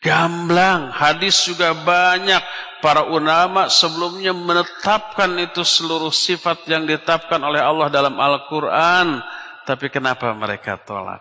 [0.00, 2.40] Gamblang, hadis juga banyak
[2.80, 9.20] para ulama sebelumnya menetapkan itu seluruh sifat yang ditetapkan oleh Allah dalam Al-Quran.
[9.68, 11.20] Tapi kenapa mereka tolak?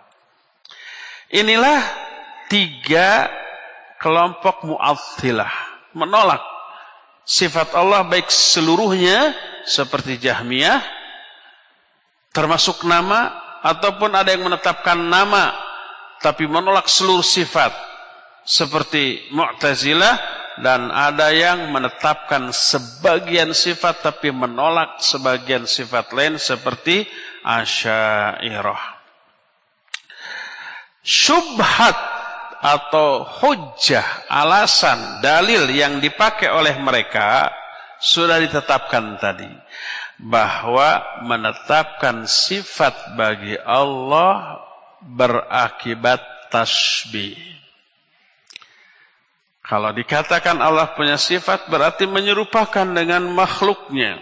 [1.27, 1.83] Inilah
[2.47, 3.27] tiga
[3.99, 5.51] kelompok mu'attilah.
[5.93, 6.41] Menolak
[7.27, 9.35] sifat Allah baik seluruhnya
[9.67, 10.81] seperti Jahmiyah.
[12.33, 15.51] Termasuk nama ataupun ada yang menetapkan nama
[16.23, 17.71] tapi menolak seluruh sifat
[18.43, 20.15] seperti Mu'tazilah
[20.59, 27.07] dan ada yang menetapkan sebagian sifat tapi menolak sebagian sifat lain seperti
[27.45, 28.99] Asy'ariyah.
[30.99, 31.97] Syubhat
[32.59, 37.51] atau hujjah, alasan, dalil yang dipakai oleh mereka
[37.99, 39.47] sudah ditetapkan tadi
[40.19, 44.59] bahwa menetapkan sifat bagi Allah
[44.99, 46.19] berakibat
[46.51, 47.39] tasbih.
[49.63, 54.17] Kalau dikatakan Allah punya sifat berarti menyerupakan dengan makhluknya.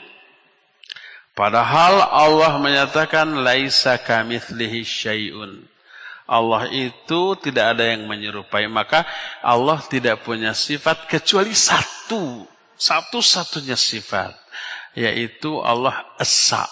[1.31, 5.76] Padahal Allah menyatakan laisa kamitslihi syai'un.
[6.27, 8.67] Allah itu tidak ada yang menyerupai.
[8.67, 9.07] Maka
[9.39, 12.43] Allah tidak punya sifat kecuali satu.
[12.75, 14.35] Satu-satunya sifat.
[14.93, 16.67] Yaitu Allah Esa.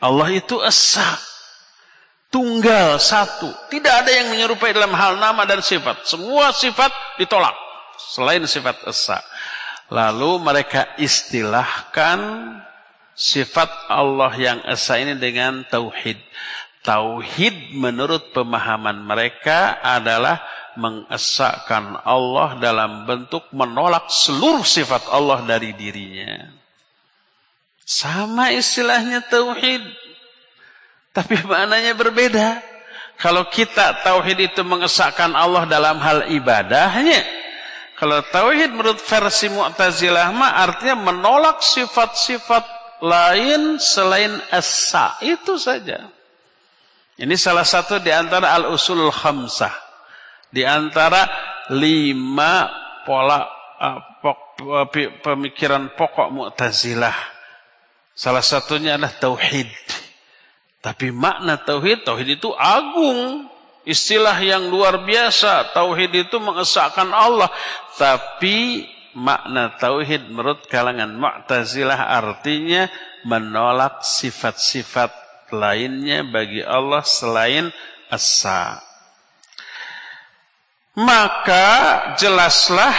[0.00, 1.20] Allah itu Esa.
[2.32, 3.52] Tunggal satu.
[3.70, 6.02] Tidak ada yang menyerupai dalam hal nama dan sifat.
[6.08, 6.90] Semua sifat
[7.20, 7.54] ditolak.
[8.00, 9.22] Selain sifat Esa.
[9.92, 12.18] Lalu mereka istilahkan
[13.14, 16.18] sifat Allah yang Esa ini dengan Tauhid.
[16.84, 20.44] Tauhid menurut pemahaman mereka adalah
[20.76, 26.44] mengesahkan Allah dalam bentuk menolak seluruh sifat Allah dari dirinya.
[27.88, 29.80] Sama istilahnya tauhid.
[31.16, 32.60] Tapi maknanya berbeda.
[33.16, 37.24] Kalau kita tauhid itu mengesahkan Allah dalam hal ibadahnya.
[37.96, 42.66] Kalau tauhid menurut versi Mu'tazilah mah artinya menolak sifat-sifat
[43.00, 45.16] lain selain esa.
[45.24, 46.13] Itu saja.
[47.14, 49.70] Ini salah satu di antara al-usul khamsah.
[50.50, 51.30] Di antara
[51.70, 52.70] lima
[53.06, 53.46] pola
[53.78, 54.90] uh,
[55.22, 57.14] pemikiran pokok Mu'tazilah.
[58.14, 59.70] Salah satunya adalah tauhid.
[60.82, 63.50] Tapi makna tauhid, tauhid itu agung.
[63.86, 65.70] Istilah yang luar biasa.
[65.70, 67.50] Tauhid itu mengesahkan Allah.
[67.94, 72.90] Tapi makna tauhid menurut kalangan Mu'tazilah artinya
[73.22, 77.68] menolak sifat-sifat lainnya bagi Allah selain
[78.08, 78.80] asa.
[80.94, 81.66] Maka
[82.14, 82.94] jelaslah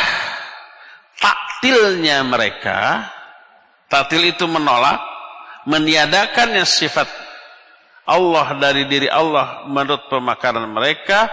[1.15, 3.07] taktilnya mereka,
[3.87, 4.99] taktil itu menolak,
[5.63, 7.07] meniadakannya sifat
[8.05, 11.31] Allah dari diri Allah menurut pemakaran mereka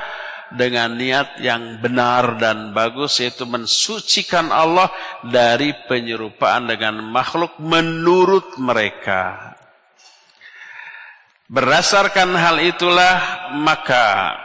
[0.52, 4.88] dengan niat yang benar dan bagus yaitu mensucikan Allah
[5.24, 9.51] dari penyerupaan dengan makhluk menurut mereka.
[11.52, 14.40] Berdasarkan hal itulah maka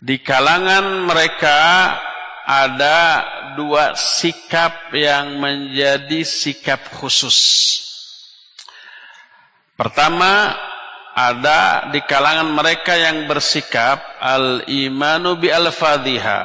[0.00, 1.60] di kalangan mereka
[2.48, 3.20] ada
[3.60, 7.36] dua sikap yang menjadi sikap khusus.
[9.76, 10.56] Pertama,
[11.12, 16.40] ada di kalangan mereka yang bersikap al-imanu bi al-fadhiha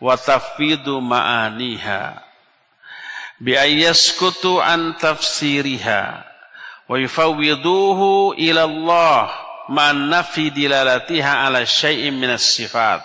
[0.00, 2.24] wa tafidu ma'aniha
[3.36, 6.33] bi ayyaskutu an tafsiriha
[6.88, 9.20] wa yufawwiduhu ila Allah
[9.68, 13.00] ma'an nafi dilalatiha ala syai'in minas sifat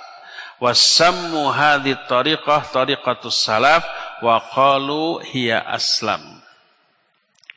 [0.60, 3.84] sammu hadhi tariqah tariqatus salaf
[4.20, 6.20] wa qalu hiya aslam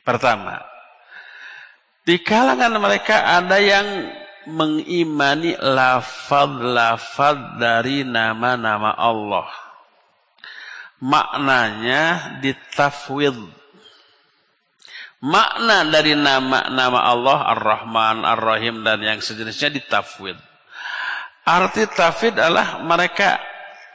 [0.07, 0.63] pertama
[2.03, 3.87] di kalangan mereka ada yang
[4.47, 9.47] mengimani lafad-lafad dari nama-nama Allah.
[11.03, 13.35] Maknanya ditafwid
[15.23, 20.35] makna dari nama-nama Allah Ar-Rahman, Ar-Rahim dan yang sejenisnya ditafwid.
[21.47, 23.39] Arti tafwid adalah mereka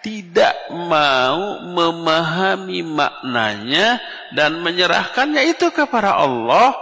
[0.00, 4.00] tidak mau memahami maknanya
[4.32, 6.76] dan menyerahkannya itu kepada Allah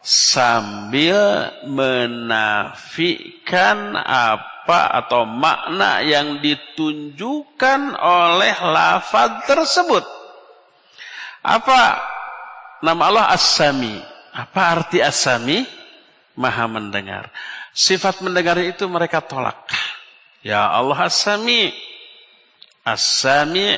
[0.00, 2.38] sambil menafikan
[4.00, 10.04] apa atau makna yang ditunjukkan oleh lafaz tersebut.
[11.40, 12.09] Apa
[12.80, 14.00] Nama Allah As-Sami.
[14.32, 15.64] Apa arti As-Sami?
[16.40, 17.28] Maha mendengar.
[17.76, 19.68] Sifat mendengar itu mereka tolak.
[20.40, 21.76] Ya Allah As-Sami.
[22.80, 23.76] As-Sami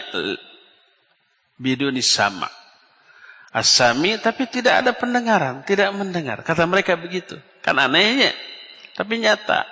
[1.58, 2.46] biduni sama.
[3.50, 5.66] As-Sami tapi tidak ada pendengaran.
[5.66, 6.46] Tidak mendengar.
[6.46, 7.34] Kata mereka begitu.
[7.60, 8.30] Kan anehnya.
[8.94, 9.66] Tapi nyata.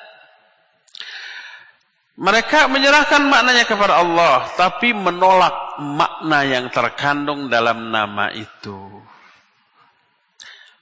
[2.21, 4.51] Mereka menyerahkan maknanya kepada Allah.
[4.59, 9.00] Tapi menolak makna yang terkandung dalam nama itu.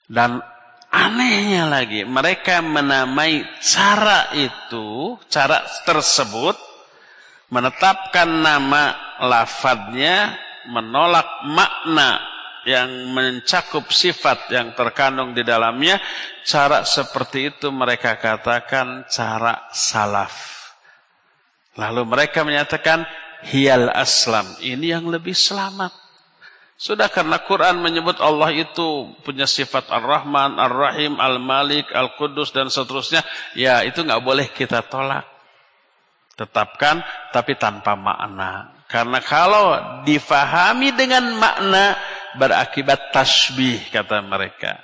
[0.09, 0.41] Dan
[0.89, 6.57] Anehnya lagi, mereka menamai cara itu, cara tersebut,
[7.53, 10.33] menetapkan nama lafadnya,
[10.73, 12.25] menolak makna
[12.65, 16.01] yang mencakup sifat yang terkandung di dalamnya,
[16.41, 20.73] cara seperti itu mereka katakan cara salaf.
[21.77, 23.05] Lalu mereka menyatakan,
[23.45, 26.08] hiyal aslam, ini yang lebih selamat.
[26.79, 33.27] Sudah karena Quran menyebut Allah itu punya sifat Ar-Rahman, Ar-Rahim, Al-Malik, Al-Qudus dan seterusnya,
[33.59, 35.27] ya itu nggak boleh kita tolak.
[36.39, 37.03] Tetapkan
[37.35, 38.79] tapi tanpa makna.
[38.87, 39.75] Karena kalau
[40.07, 41.99] difahami dengan makna
[42.39, 44.79] berakibat tasbih kata mereka.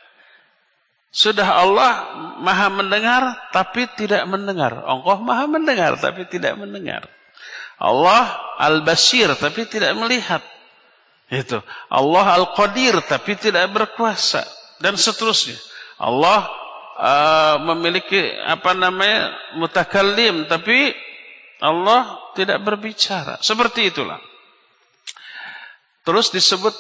[1.14, 2.10] Sudah Allah
[2.42, 3.22] maha mendengar
[3.54, 4.82] tapi tidak mendengar.
[4.82, 7.06] Allah maha mendengar tapi tidak mendengar.
[7.78, 10.42] Allah al-basir tapi tidak melihat.
[11.32, 11.58] Itu.
[11.88, 14.44] Allah Al-Qadir tapi tidak berkuasa
[14.78, 15.56] dan seterusnya.
[15.96, 16.50] Allah
[16.98, 20.92] uh, memiliki apa namanya mutakallim tapi
[21.64, 23.40] Allah tidak berbicara.
[23.40, 24.20] Seperti itulah.
[26.04, 26.74] Terus disebut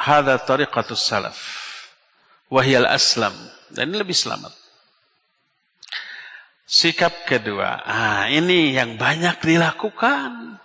[0.00, 1.38] hadza tariqatus salaf.
[2.48, 3.36] Wahyal aslam.
[3.68, 4.54] Dan ini lebih selamat.
[6.64, 7.84] Sikap kedua.
[7.84, 10.56] Ah, ini yang banyak dilakukan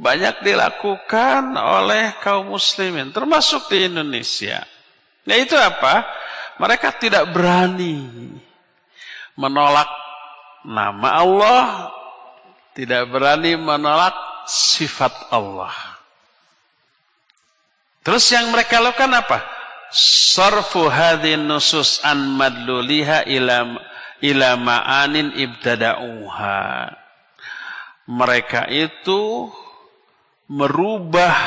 [0.00, 4.64] banyak dilakukan oleh kaum muslimin termasuk di Indonesia.
[5.28, 6.08] Nah itu apa?
[6.56, 8.00] Mereka tidak berani
[9.36, 9.88] menolak
[10.64, 11.64] nama Allah,
[12.72, 14.16] tidak berani menolak
[14.48, 15.72] sifat Allah.
[18.00, 19.44] Terus yang mereka lakukan apa?
[19.92, 23.76] Sarfu hadhin nusus an madluliha ila
[24.24, 26.88] ila ma'anin ibtada'uha.
[28.08, 29.52] Mereka itu
[30.50, 31.38] merubah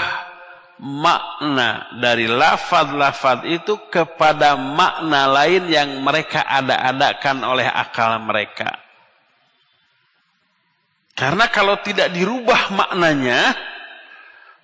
[0.79, 8.79] makna dari lafad-lafad itu kepada makna lain yang mereka ada-adakan oleh akal mereka.
[11.13, 13.53] Karena kalau tidak dirubah maknanya,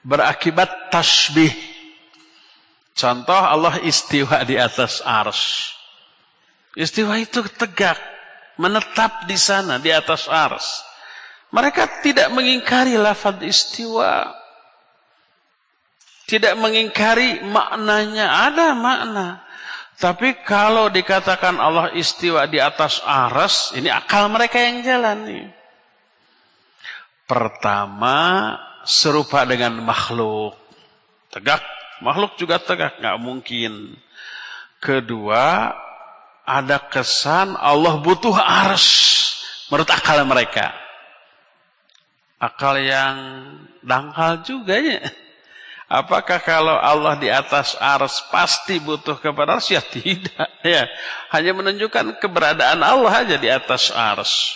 [0.02, 1.54] berakibat tasbih.
[2.98, 5.72] Contoh Allah istiwa di atas ars.
[6.74, 8.02] Istiwa itu tegak,
[8.58, 10.89] menetap di sana, di atas ars.
[11.50, 14.38] Mereka tidak mengingkari lafaz istiwa.
[16.30, 18.50] Tidak mengingkari maknanya.
[18.50, 19.28] Ada makna.
[19.98, 25.46] Tapi kalau dikatakan Allah istiwa di atas aras, ini akal mereka yang jalan nih.
[27.26, 30.54] Pertama, serupa dengan makhluk.
[31.34, 31.66] Tegak.
[32.06, 33.02] Makhluk juga tegak.
[33.02, 33.98] Nggak mungkin.
[34.80, 35.74] Kedua,
[36.46, 38.86] ada kesan Allah butuh aras.
[39.68, 40.89] Menurut akal mereka
[42.40, 43.16] akal yang
[43.84, 45.04] dangkal juga ya.
[45.90, 49.68] Apakah kalau Allah di atas ars pasti butuh kepada ars?
[49.74, 50.48] Ya tidak.
[50.62, 50.86] Ya.
[51.34, 54.54] Hanya menunjukkan keberadaan Allah aja di atas ars.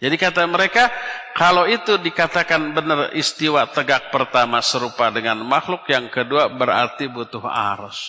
[0.00, 0.88] Jadi kata mereka,
[1.36, 8.08] kalau itu dikatakan benar istiwa tegak pertama serupa dengan makhluk, yang kedua berarti butuh ars.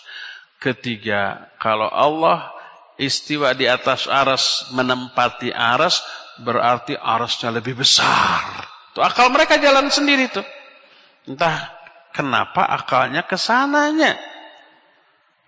[0.63, 2.47] Ketiga, kalau Allah
[2.95, 5.99] istiwa di atas ars menempati ars,
[6.41, 8.65] berarti arasnya lebih besar.
[8.91, 10.43] Tuh akal mereka jalan sendiri tuh.
[11.29, 11.71] Entah
[12.11, 14.19] kenapa akalnya ke sananya.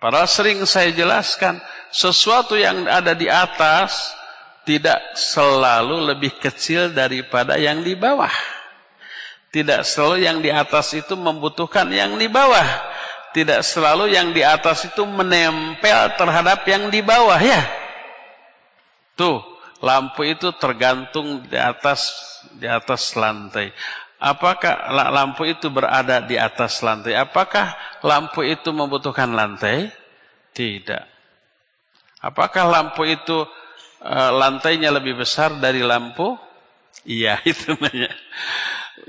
[0.00, 4.12] Padahal sering saya jelaskan, sesuatu yang ada di atas
[4.68, 8.32] tidak selalu lebih kecil daripada yang di bawah.
[9.52, 12.66] Tidak selalu yang di atas itu membutuhkan yang di bawah.
[13.32, 17.62] Tidak selalu yang di atas itu menempel terhadap yang di bawah ya.
[19.14, 19.53] Tuh,
[19.84, 22.08] lampu itu tergantung di atas
[22.56, 23.68] di atas lantai.
[24.16, 27.12] Apakah lampu itu berada di atas lantai?
[27.12, 29.92] Apakah lampu itu membutuhkan lantai?
[30.56, 31.04] Tidak.
[32.24, 33.44] Apakah lampu itu
[34.00, 36.40] e, lantainya lebih besar dari lampu?
[37.04, 38.16] Iya, itu namanya.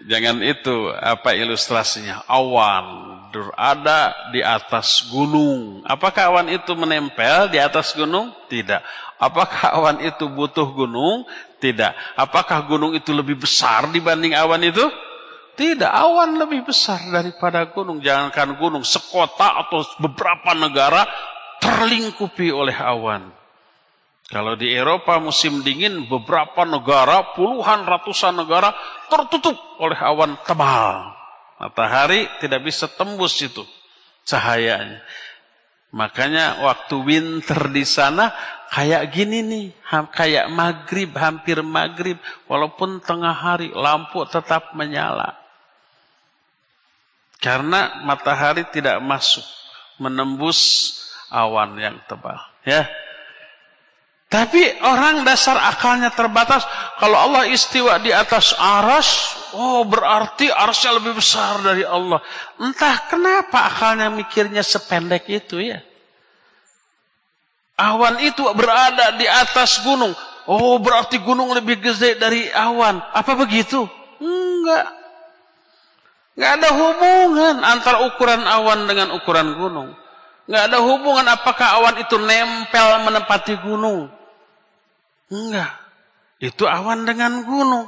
[0.04, 2.28] Jangan itu apa ilustrasinya?
[2.28, 5.84] Awan berada di atas gunung.
[5.84, 8.32] Apakah awan itu menempel di atas gunung?
[8.48, 8.80] Tidak.
[9.20, 11.28] Apakah awan itu butuh gunung?
[11.60, 12.16] Tidak.
[12.16, 14.88] Apakah gunung itu lebih besar dibanding awan itu?
[15.60, 15.92] Tidak.
[15.92, 18.00] Awan lebih besar daripada gunung.
[18.00, 21.04] Jangankan gunung, sekota atau beberapa negara
[21.60, 23.36] terlingkupi oleh awan.
[24.26, 28.74] Kalau di Eropa musim dingin, beberapa negara, puluhan ratusan negara
[29.08, 31.15] tertutup oleh awan tebal.
[31.56, 33.64] Matahari tidak bisa tembus itu
[34.28, 35.00] cahayanya.
[35.96, 38.36] Makanya waktu winter di sana
[38.68, 39.66] kayak gini nih,
[40.12, 42.20] kayak maghrib, hampir maghrib,
[42.52, 45.40] walaupun tengah hari lampu tetap menyala.
[47.40, 49.46] Karena matahari tidak masuk,
[49.96, 50.92] menembus
[51.32, 52.44] awan yang tebal.
[52.68, 52.92] Ya.
[54.36, 56.68] Tapi orang dasar akalnya terbatas.
[57.00, 62.20] Kalau Allah istiwa di atas aras, oh berarti arasnya lebih besar dari Allah.
[62.60, 65.80] Entah kenapa akalnya mikirnya sependek itu ya.
[67.80, 70.12] Awan itu berada di atas gunung.
[70.52, 73.00] Oh berarti gunung lebih gede dari awan.
[73.16, 73.88] Apa begitu?
[74.20, 74.86] Enggak.
[76.36, 79.96] Enggak ada hubungan antara ukuran awan dengan ukuran gunung.
[80.44, 84.12] Enggak ada hubungan apakah awan itu nempel menempati gunung.
[85.30, 85.74] Enggak.
[86.38, 87.88] Itu awan dengan gunung.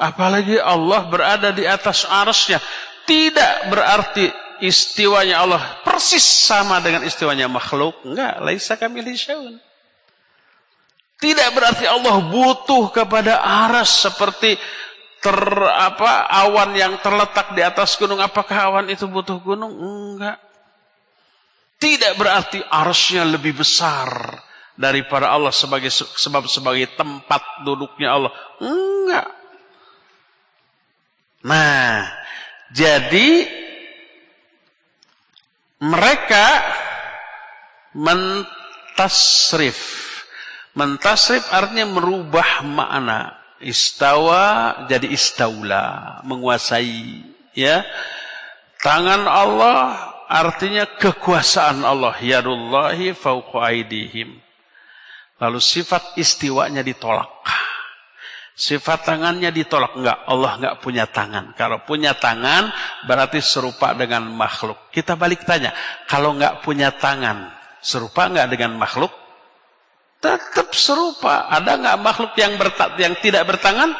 [0.00, 2.62] Apalagi Allah berada di atas arasnya.
[3.04, 4.30] Tidak berarti
[4.62, 7.98] istiwanya Allah persis sama dengan istiwanya makhluk.
[8.06, 8.38] Enggak.
[8.44, 9.58] Laisa kami lisyaun.
[11.20, 14.56] Tidak berarti Allah butuh kepada aras seperti
[15.20, 15.36] ter
[15.68, 18.24] apa awan yang terletak di atas gunung.
[18.24, 19.74] Apakah awan itu butuh gunung?
[19.76, 20.40] Enggak.
[21.80, 24.36] Tidak berarti arasnya lebih besar
[24.80, 28.32] daripada Allah sebagai sebab sebagai tempat duduknya Allah.
[28.56, 29.28] Enggak.
[31.44, 32.08] Nah,
[32.72, 33.44] jadi
[35.84, 36.46] mereka
[37.92, 39.78] mentasrif.
[40.72, 43.36] Mentasrif artinya merubah makna.
[43.60, 47.20] Istawa jadi istaula, menguasai,
[47.52, 47.84] ya.
[48.80, 54.40] Tangan Allah artinya kekuasaan Allah, yadullahi fauqa aidihim.
[55.40, 57.40] Lalu sifat istiwanya ditolak.
[58.52, 59.96] Sifat tangannya ditolak.
[59.96, 61.56] Enggak, Allah enggak punya tangan.
[61.56, 62.68] Kalau punya tangan
[63.08, 64.92] berarti serupa dengan makhluk.
[64.92, 65.72] Kita balik tanya,
[66.04, 69.08] kalau enggak punya tangan, serupa enggak dengan makhluk?
[70.20, 71.48] Tetap serupa.
[71.48, 72.52] Ada enggak makhluk yang,
[73.00, 73.96] yang tidak bertangan?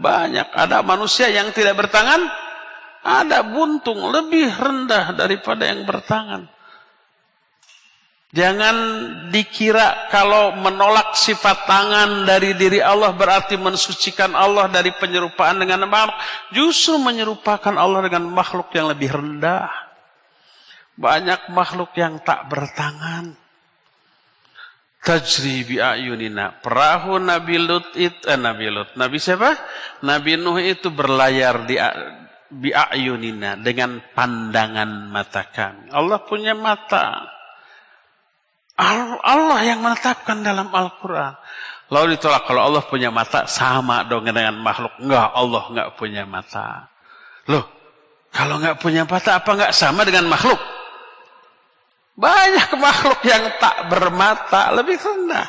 [0.00, 0.48] Banyak.
[0.56, 2.24] Ada manusia yang tidak bertangan?
[3.04, 6.48] Ada buntung lebih rendah daripada yang bertangan.
[8.32, 8.76] Jangan
[9.28, 16.16] dikira kalau menolak sifat tangan dari diri Allah berarti mensucikan Allah dari penyerupaan dengan makhluk.
[16.56, 19.68] Justru menyerupakan Allah dengan makhluk yang lebih rendah.
[20.96, 23.36] Banyak makhluk yang tak bertangan.
[25.04, 26.56] Tajri bi'ayunina.
[26.64, 28.96] Perahu Nabi Lut itu, eh, Nabi Lut.
[28.96, 29.60] Nabi siapa?
[30.08, 31.76] Nabi Nuh itu berlayar di
[32.48, 35.92] bi'ayunina dengan pandangan mata kami.
[35.92, 37.41] Allah punya mata.
[39.22, 41.34] Allah yang menetapkan dalam Al-Quran.
[41.92, 44.96] Lalu ditolak kalau Allah punya mata sama dong dengan makhluk.
[44.96, 46.88] Enggak, Allah enggak punya mata.
[47.52, 47.68] Loh,
[48.32, 50.56] kalau enggak punya mata apa enggak sama dengan makhluk?
[52.16, 55.48] Banyak makhluk yang tak bermata lebih rendah.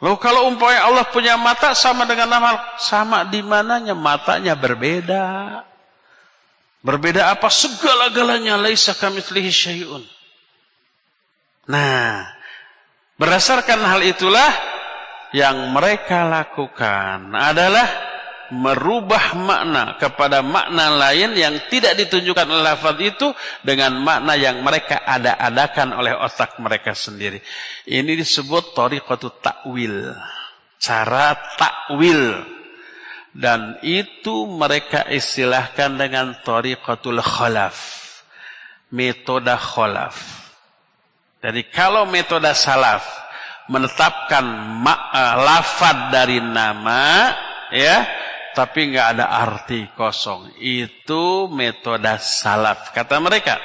[0.00, 5.24] Loh kalau umpamanya Allah punya mata sama dengan makhluk, sama di mananya matanya berbeda.
[6.80, 7.52] Berbeda apa?
[7.52, 10.19] Segala-galanya laisa kamitslihi syai'un.
[11.70, 12.26] Nah,
[13.14, 14.50] berdasarkan hal itulah
[15.30, 18.10] yang mereka lakukan adalah
[18.50, 23.30] merubah makna kepada makna lain yang tidak ditunjukkan oleh lafaz itu
[23.62, 27.38] dengan makna yang mereka ada-adakan oleh otak mereka sendiri.
[27.86, 30.10] Ini disebut tariqatu takwil.
[30.82, 32.58] Cara takwil.
[33.30, 37.78] Dan itu mereka istilahkan dengan tariqatul khalaf.
[38.90, 40.49] Metoda khalaf.
[41.40, 43.00] Jadi kalau metode salaf
[43.72, 44.44] menetapkan
[44.84, 47.32] uh, lafad dari nama,
[47.72, 48.04] ya,
[48.52, 50.52] tapi nggak ada arti kosong.
[50.60, 53.56] Itu metode salaf kata mereka.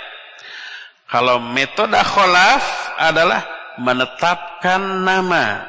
[1.06, 3.44] Kalau metode kholaf adalah
[3.78, 5.68] menetapkan nama,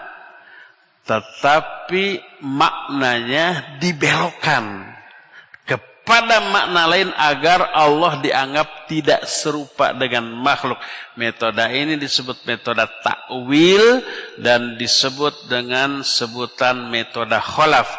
[1.05, 4.96] tetapi maknanya dibelokkan
[6.07, 10.79] pada makna lain agar Allah dianggap tidak serupa dengan makhluk.
[11.19, 14.07] Metode ini disebut metode takwil
[14.39, 17.91] dan disebut dengan sebutan metode kholaf.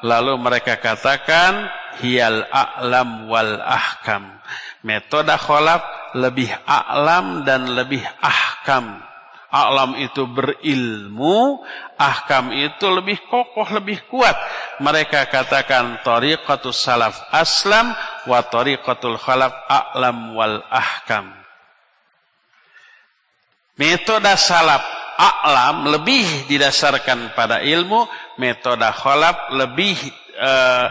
[0.00, 1.68] Lalu mereka katakan
[2.00, 4.40] hiyal a'lam wal ahkam.
[4.80, 5.84] Metode kholaf
[6.16, 9.09] lebih a'lam dan lebih ahkam.
[9.50, 11.58] Alam itu berilmu,
[11.98, 14.38] ahkam itu lebih kokoh, lebih kuat.
[14.78, 17.90] Mereka katakan tariqatus salaf aslam
[18.30, 21.34] wa tariqatul khalaf a'lam wal ahkam.
[23.74, 24.86] Metode salaf
[25.18, 28.06] a'lam lebih didasarkan pada ilmu,
[28.38, 29.98] metode khalaf lebih
[30.38, 30.86] uh,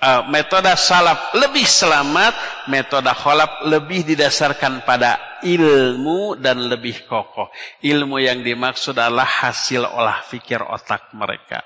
[0.00, 7.52] uh, metode salaf lebih selamat, metode khalaf lebih didasarkan pada ilmu dan lebih kokoh.
[7.80, 11.64] Ilmu yang dimaksud adalah hasil olah fikir otak mereka.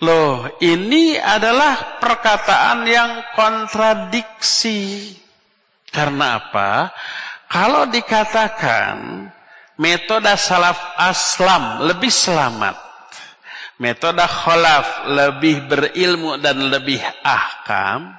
[0.00, 5.12] Loh, ini adalah perkataan yang kontradiksi.
[5.92, 6.88] Karena apa?
[7.50, 9.26] Kalau dikatakan
[9.76, 12.89] metode salaf aslam lebih selamat.
[13.80, 18.12] Metode kholaf lebih berilmu dan lebih ahkam.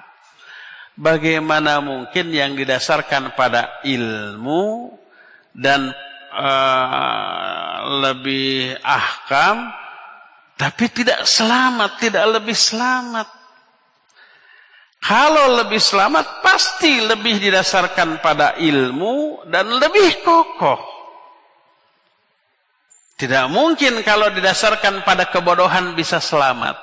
[0.98, 4.90] Bagaimana mungkin yang didasarkan pada ilmu
[5.54, 5.94] dan
[6.34, 9.70] uh, lebih ahkam
[10.58, 13.30] tapi tidak selamat, tidak lebih selamat.
[15.02, 21.01] Kalau lebih selamat pasti lebih didasarkan pada ilmu dan lebih kokoh.
[23.22, 26.74] Tidak mungkin kalau didasarkan pada kebodohan bisa selamat.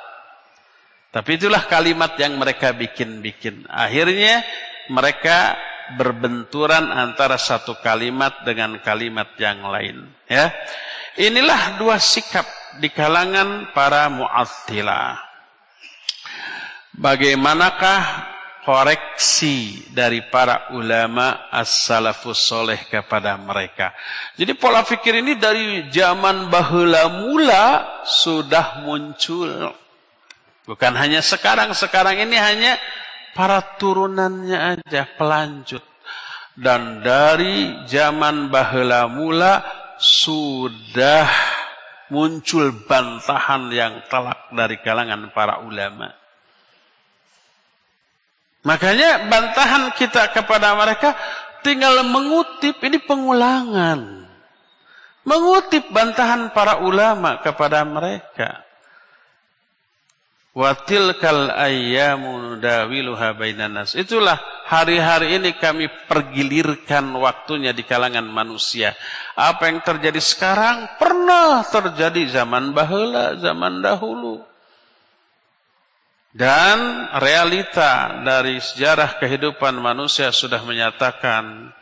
[1.10, 3.66] Tapi itulah kalimat yang mereka bikin-bikin.
[3.66, 4.46] Akhirnya
[4.86, 5.58] mereka
[5.98, 10.06] berbenturan antara satu kalimat dengan kalimat yang lain.
[10.30, 10.54] Ya,
[11.18, 12.46] Inilah dua sikap
[12.78, 15.18] di kalangan para mu'attilah.
[16.94, 18.00] Bagaimanakah
[18.68, 23.96] koreksi dari para ulama as-salafus soleh kepada mereka.
[24.36, 27.64] Jadi pola pikir ini dari zaman bahula mula
[28.04, 29.72] sudah muncul.
[30.68, 32.76] Bukan hanya sekarang, sekarang ini hanya
[33.32, 35.80] para turunannya aja pelanjut.
[36.52, 39.64] Dan dari zaman bahula mula
[39.96, 41.24] sudah
[42.12, 46.27] muncul bantahan yang telak dari kalangan para ulama.
[48.68, 51.16] Makanya bantahan kita kepada mereka
[51.64, 54.28] tinggal mengutip ini pengulangan.
[55.24, 58.68] Mengutip bantahan para ulama kepada mereka.
[60.56, 62.60] Watilkal ayyamu
[63.36, 63.96] bainan nas.
[63.96, 64.36] Itulah
[64.68, 68.92] hari-hari ini kami pergilirkan waktunya di kalangan manusia.
[69.32, 74.47] Apa yang terjadi sekarang pernah terjadi zaman bahula, zaman dahulu.
[76.28, 81.72] Dan realita dari sejarah kehidupan manusia sudah menyatakan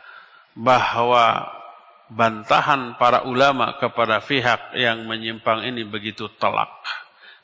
[0.55, 1.51] bahwa
[2.07, 6.71] bantahan para ulama kepada pihak yang menyimpang ini begitu telak.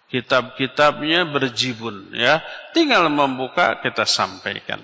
[0.08, 2.40] Kitab-kitabnya berjibun ya.
[2.72, 4.80] Tinggal membuka kita sampaikan.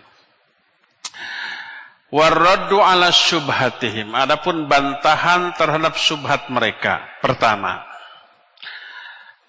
[2.11, 4.11] Warraddu ala syubhatihim.
[4.11, 7.88] Adapun bantahan terhadap syubhat mereka pertama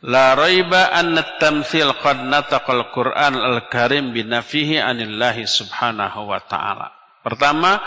[0.06, 6.88] la raiba anna tamthil qad nataqal Qur'an al-Karim binafihi anillahi subhanahu wa ta'ala
[7.20, 7.80] pertama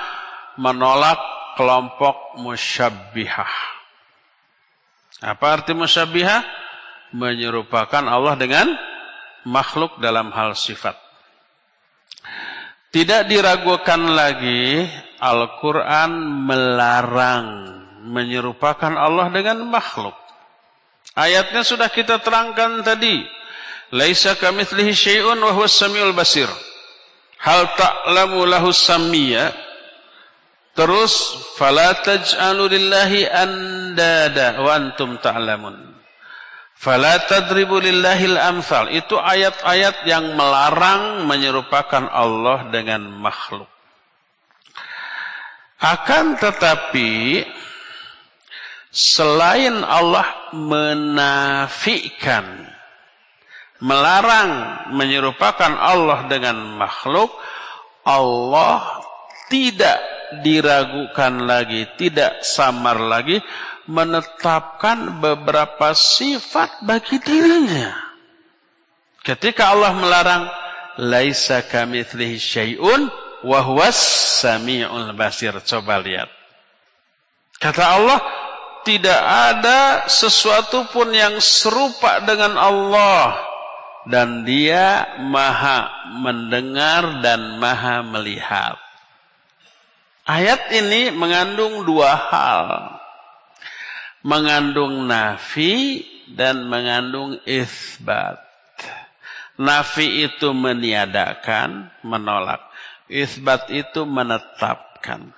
[0.61, 1.17] menolak
[1.57, 3.53] kelompok musyabbihah
[5.23, 6.43] apa arti musyabbihah
[7.13, 8.67] menyerupakan Allah dengan
[9.47, 10.97] makhluk dalam hal sifat.
[12.93, 14.85] Tidak diragukan lagi
[15.17, 16.11] Al-Quran
[16.45, 17.47] melarang
[18.05, 20.13] menyerupakan Allah dengan makhluk.
[21.11, 23.21] Ayatnya sudah kita terangkan tadi.
[23.93, 26.49] Laisa kamitslihi syai'un wa huwas samiul basir.
[27.43, 29.51] Hal ta'lamu lahu samiyya
[30.73, 31.13] Terus
[31.53, 35.77] fala taj'alu lillahi andada wa antum ta'lamun.
[36.73, 38.89] Fala tadribu lillahil amsal.
[38.89, 43.69] Itu ayat-ayat yang melarang menyerupakan Allah dengan makhluk.
[45.77, 47.43] Akan tetapi
[48.93, 52.45] selain Allah menafikan
[53.81, 57.33] melarang menyerupakan Allah dengan makhluk,
[58.05, 59.01] Allah
[59.49, 59.97] tidak
[60.45, 63.41] diragukan lagi, tidak samar lagi
[63.89, 67.91] menetapkan beberapa sifat bagi dirinya.
[69.25, 70.47] Ketika Allah melarang
[70.97, 73.09] laisa kamitslihi syai'un
[73.43, 73.97] wa huwas
[74.41, 75.53] samiul basir.
[75.63, 76.29] Coba lihat.
[77.57, 78.19] Kata Allah,
[78.83, 83.39] tidak ada sesuatu pun yang serupa dengan Allah
[84.07, 88.77] dan dia maha mendengar dan maha melihat.
[90.23, 92.67] Ayat ini mengandung dua hal
[94.23, 98.39] mengandung nafi dan mengandung isbat.
[99.59, 102.63] Nafi itu meniadakan, menolak.
[103.05, 105.29] Isbat itu menetapkan.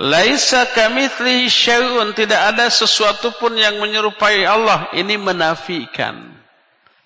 [0.00, 4.88] Laisa kamitslihi syai'un, tidak ada sesuatu pun yang menyerupai Allah.
[4.96, 6.24] Ini menafikan,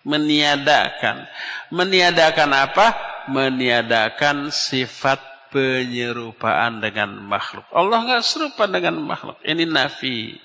[0.07, 1.27] meniadakan.
[1.75, 2.95] Meniadakan apa?
[3.27, 5.19] Meniadakan sifat
[5.51, 7.67] penyerupaan dengan makhluk.
[7.75, 9.43] Allah enggak serupa dengan makhluk.
[9.43, 10.39] Ini nafi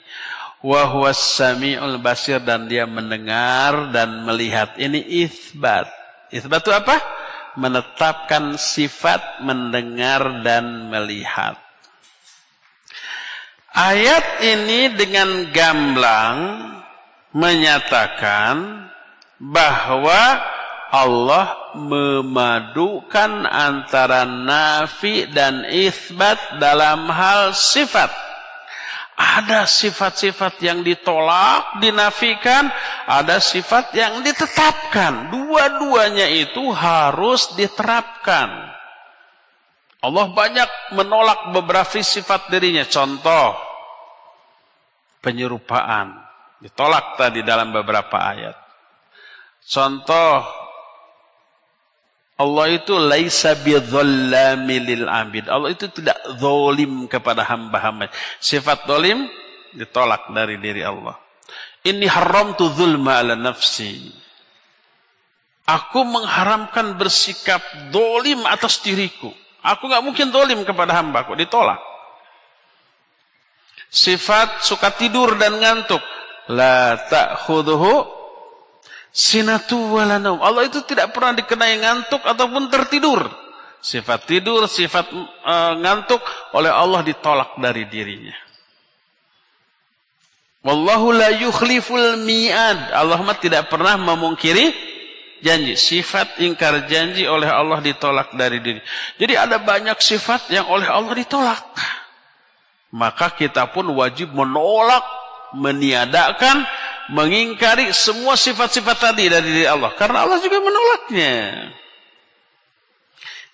[0.66, 4.74] wa huwas samiul basir dan dia mendengar dan melihat.
[4.74, 5.86] Ini isbat.
[6.34, 6.98] Isbat itu apa?
[7.62, 11.69] Menetapkan sifat mendengar dan melihat.
[13.70, 16.38] Ayat ini dengan gamblang
[17.38, 18.90] menyatakan
[19.38, 20.42] bahwa
[20.90, 28.10] Allah memadukan antara nafi dan isbat dalam hal sifat.
[29.20, 32.72] Ada sifat-sifat yang ditolak, dinafikan,
[33.06, 35.30] ada sifat yang ditetapkan.
[35.30, 38.69] Dua-duanya itu harus diterapkan.
[40.00, 42.88] Allah banyak menolak beberapa sifat dirinya.
[42.88, 43.56] Contoh,
[45.20, 46.16] penyerupaan.
[46.60, 48.56] Ditolak tadi dalam beberapa ayat.
[49.64, 50.44] Contoh,
[52.40, 55.52] Allah itu laisa bidzallami lil abid.
[55.52, 58.08] Allah itu tidak zalim kepada hamba-hamba.
[58.40, 59.28] Sifat zalim
[59.76, 61.20] ditolak dari diri Allah.
[61.84, 64.12] Ini haram tu zulma ala nafsi.
[65.68, 69.36] Aku mengharamkan bersikap dolim atas diriku.
[69.64, 71.36] Aku nggak mungkin dolim kepada hambaku.
[71.36, 71.80] Ditolak.
[73.90, 76.02] Sifat suka tidur dan ngantuk.
[76.50, 78.20] La ta'khuduhu
[79.10, 80.38] Sinatu walanum.
[80.40, 83.26] Allah itu tidak pernah dikenai ngantuk ataupun tertidur.
[83.82, 86.22] Sifat tidur, sifat uh, ngantuk
[86.54, 88.36] oleh Allah ditolak dari dirinya.
[90.62, 92.94] Wallahu la yukhliful mi'ad.
[92.94, 94.89] Allah tidak pernah memungkiri
[95.42, 95.76] janji.
[95.76, 98.82] Sifat ingkar janji oleh Allah ditolak dari diri.
[99.20, 101.64] Jadi ada banyak sifat yang oleh Allah ditolak.
[102.90, 105.06] Maka kita pun wajib menolak,
[105.54, 106.66] meniadakan
[107.10, 111.38] mengingkari semua sifat-sifat tadi dari diri Allah karena Allah juga menolaknya.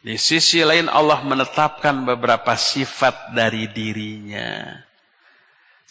[0.06, 4.86] Di sisi lain Allah menetapkan beberapa sifat dari dirinya.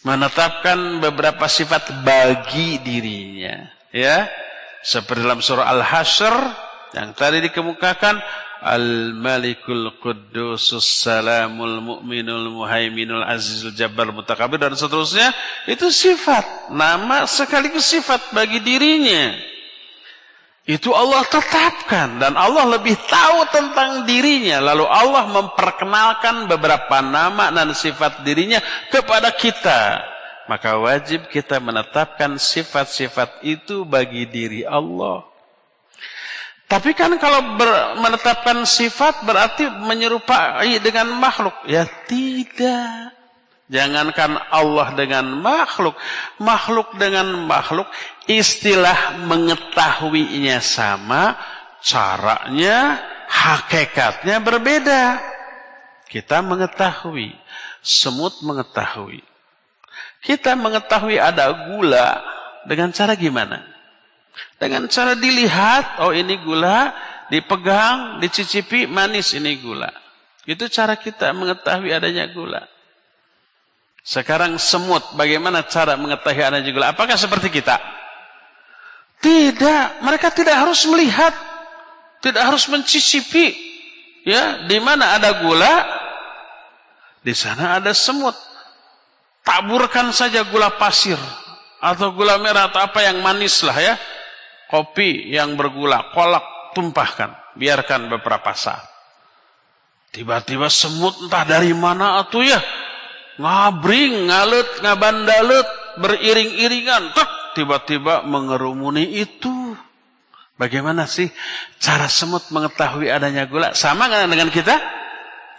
[0.07, 4.29] Menetapkan beberapa sifat bagi dirinya, ya.
[4.85, 6.35] Seperti dalam surah Al-Hasyr
[6.93, 8.21] yang tadi dikemukakan
[8.61, 15.33] Al-Malikul Quddusus Salamul Mu'minul Muhaiminul Azizul Jabbar Mutakabir dan seterusnya
[15.65, 19.33] itu sifat nama sekaligus sifat bagi dirinya.
[20.69, 24.61] Itu Allah tetapkan dan Allah lebih tahu tentang dirinya.
[24.69, 28.61] Lalu Allah memperkenalkan beberapa nama dan sifat dirinya
[28.93, 30.13] kepada kita
[30.45, 35.35] maka wajib kita menetapkan sifat-sifat itu bagi diri Allah
[36.65, 41.53] tapi kan kalau ber, menetapkan sifat berarti menyerupai dengan makhluk.
[41.69, 43.13] Ya tidak.
[43.69, 45.93] Jangankan Allah dengan makhluk.
[46.41, 47.85] Makhluk dengan makhluk.
[48.25, 51.37] Istilah mengetahuinya sama.
[51.85, 52.97] Caranya,
[53.29, 55.21] hakikatnya berbeda.
[56.09, 57.29] Kita mengetahui.
[57.85, 59.21] Semut mengetahui.
[60.25, 62.17] Kita mengetahui ada gula.
[62.65, 63.61] Dengan cara gimana?
[64.57, 66.89] Dengan cara dilihat, oh ini gula,
[67.29, 69.93] dipegang, dicicipi, manis ini gula.
[70.49, 72.65] Itu cara kita mengetahui adanya gula.
[74.01, 76.87] Sekarang semut, bagaimana cara mengetahui adanya gula?
[76.93, 77.77] Apakah seperti kita?
[79.21, 81.33] Tidak, mereka tidak harus melihat,
[82.21, 83.53] tidak harus mencicipi.
[84.25, 85.85] Ya, di mana ada gula,
[87.21, 88.33] di sana ada semut.
[89.45, 91.21] Taburkan saja gula pasir
[91.77, 93.93] atau gula merah atau apa yang manis lah ya
[94.69, 98.85] kopi yang bergula, kolak tumpahkan, biarkan beberapa saat.
[100.11, 102.59] Tiba-tiba semut entah dari mana atuh ya,
[103.39, 105.67] ngabring, ngalut, ngabandalut,
[105.99, 109.75] beriring-iringan, tek, tiba-tiba mengerumuni itu.
[110.55, 111.27] Bagaimana sih
[111.83, 113.75] cara semut mengetahui adanya gula?
[113.75, 114.79] Sama dengan kita?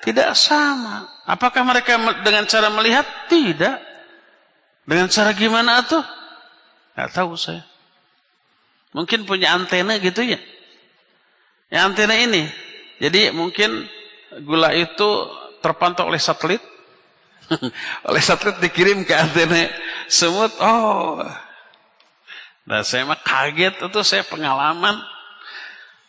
[0.01, 1.05] Tidak sama.
[1.27, 3.03] Apakah mereka dengan cara melihat?
[3.27, 3.77] Tidak.
[4.87, 6.07] Dengan cara gimana tuh?
[6.95, 7.66] Gak tahu saya.
[8.95, 10.39] Mungkin punya antena gitu ya.
[11.66, 12.47] Ya antena ini.
[13.03, 13.85] Jadi mungkin
[14.47, 15.27] gula itu
[15.61, 16.62] terpantau oleh satelit.
[18.09, 19.66] oleh satelit dikirim ke antena
[20.07, 20.55] semut.
[20.62, 21.27] Oh.
[22.66, 24.95] Dan saya mah kaget itu saya pengalaman.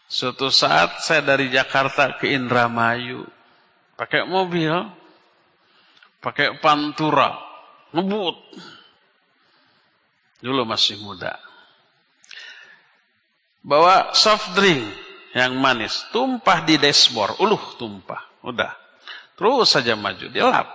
[0.07, 3.25] Suatu saat saya dari Jakarta ke Indramayu.
[3.97, 4.71] Pakai mobil.
[6.19, 7.33] Pakai pantura.
[7.93, 8.37] Ngebut.
[10.43, 11.47] Dulu masih muda
[13.67, 14.87] bawa soft drink
[15.35, 18.71] yang manis, tumpah di dashboard, uluh tumpah, udah.
[19.35, 20.65] Terus saja maju, dia lap.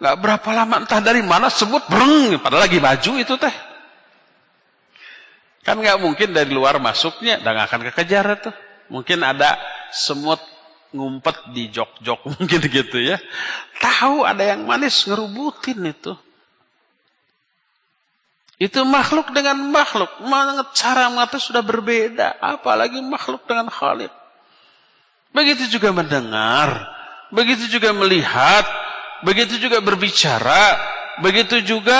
[0.00, 3.54] Gak berapa lama entah dari mana sebut breng, padahal lagi maju itu teh.
[5.62, 8.50] Kan gak mungkin dari luar masuknya, dan akan kekejar itu.
[8.90, 9.54] Mungkin ada
[9.94, 10.42] semut
[10.94, 13.18] ngumpet di jok-jok mungkin gitu ya.
[13.82, 16.14] Tahu ada yang manis ngerubutin itu.
[18.54, 20.08] Itu makhluk dengan makhluk.
[20.78, 22.38] Cara mengatakan sudah berbeda.
[22.38, 24.14] Apalagi makhluk dengan Khalid.
[25.34, 26.70] Begitu juga mendengar.
[27.34, 28.62] Begitu juga melihat.
[29.26, 30.78] Begitu juga berbicara.
[31.18, 31.98] Begitu juga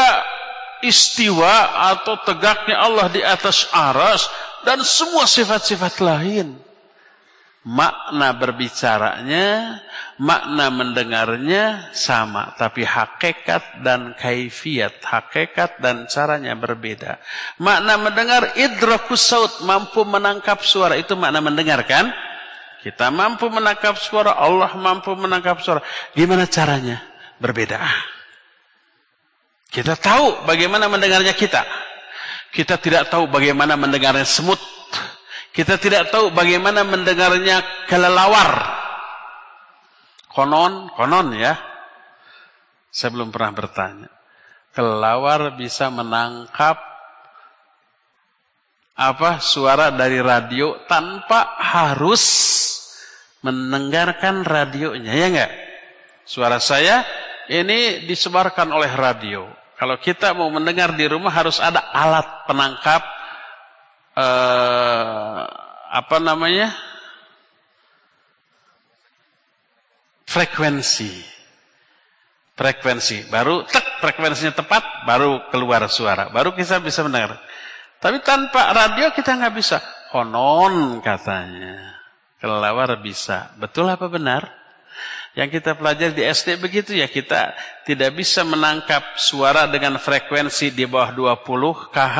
[0.86, 4.30] istiwa atau tegaknya Allah di atas aras.
[4.62, 6.55] Dan semua sifat-sifat lain.
[7.64, 9.80] Makna berbicaranya,
[10.20, 17.18] makna mendengarnya sama, tapi hakikat dan kaifiat, hakikat dan caranya berbeda.
[17.56, 22.12] Makna mendengar idrakus saut, mampu menangkap suara, itu makna mendengarkan.
[22.84, 25.80] Kita mampu menangkap suara, Allah mampu menangkap suara.
[26.12, 27.00] Gimana caranya?
[27.40, 27.80] Berbeda.
[29.72, 31.64] Kita tahu bagaimana mendengarnya kita.
[32.52, 34.60] Kita tidak tahu bagaimana mendengarnya semut.
[35.55, 38.74] Kita tidak tahu bagaimana mendengarnya kelelawar.
[40.26, 41.55] Konon, konon ya.
[42.90, 44.11] Saya belum pernah bertanya.
[44.74, 46.74] Kelelawar bisa menangkap
[48.98, 52.22] apa suara dari radio tanpa harus
[53.46, 55.52] mendengarkan radionya, ya enggak?
[56.26, 57.07] Suara saya
[57.46, 59.46] ini disebarkan oleh radio.
[59.78, 63.13] Kalau kita mau mendengar di rumah harus ada alat penangkap
[64.14, 65.42] uh,
[65.94, 66.74] apa namanya?
[70.26, 71.22] Frekuensi.
[72.54, 73.30] Frekuensi.
[73.30, 76.30] Baru tek frekuensinya tepat baru keluar suara.
[76.30, 77.38] Baru kita bisa mendengar.
[78.02, 79.78] Tapi tanpa radio kita nggak bisa.
[80.10, 81.98] Konon katanya.
[82.42, 83.54] Kelelawar bisa.
[83.58, 84.63] Betul apa benar
[85.35, 90.87] yang kita pelajari di SD begitu ya kita tidak bisa menangkap suara dengan frekuensi di
[90.87, 91.11] bawah
[91.43, 92.18] 20 kH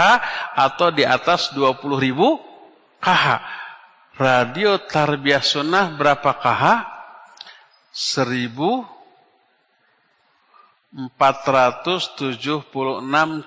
[0.59, 2.43] atau di atas 20 ribu
[2.99, 3.27] kH.
[4.19, 6.91] Radio tarbiyah sunnah berapa kH?
[7.95, 8.83] 1476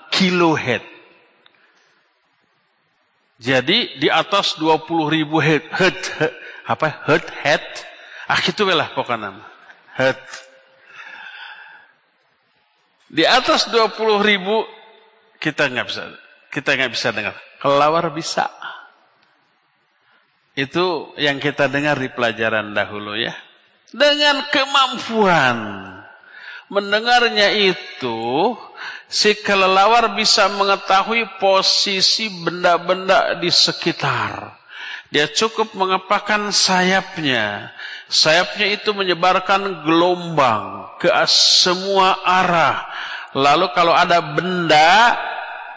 [0.08, 0.84] kHz.
[3.38, 6.08] Jadi di atas 20 ribu hertz,
[6.64, 7.84] apa hertz, hertz,
[8.32, 9.57] ah itu lah pokoknya
[9.98, 10.22] hat.
[13.08, 14.68] Di atas 20 ribu
[15.40, 16.04] kita nggak bisa
[16.52, 17.36] kita nggak bisa dengar.
[17.58, 18.50] Kelawar bisa.
[20.58, 23.34] Itu yang kita dengar di pelajaran dahulu ya.
[23.94, 25.58] Dengan kemampuan
[26.68, 28.54] mendengarnya itu
[29.08, 34.58] si kelelawar bisa mengetahui posisi benda-benda di sekitar.
[35.08, 37.72] Dia cukup mengepakkan sayapnya.
[38.08, 42.88] Sayapnya itu menyebarkan gelombang ke semua arah.
[43.36, 45.20] Lalu kalau ada benda,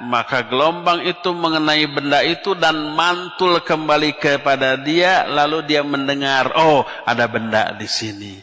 [0.07, 5.27] maka gelombang itu mengenai benda itu dan mantul kembali kepada dia.
[5.27, 8.39] Lalu dia mendengar, oh ada benda di sini.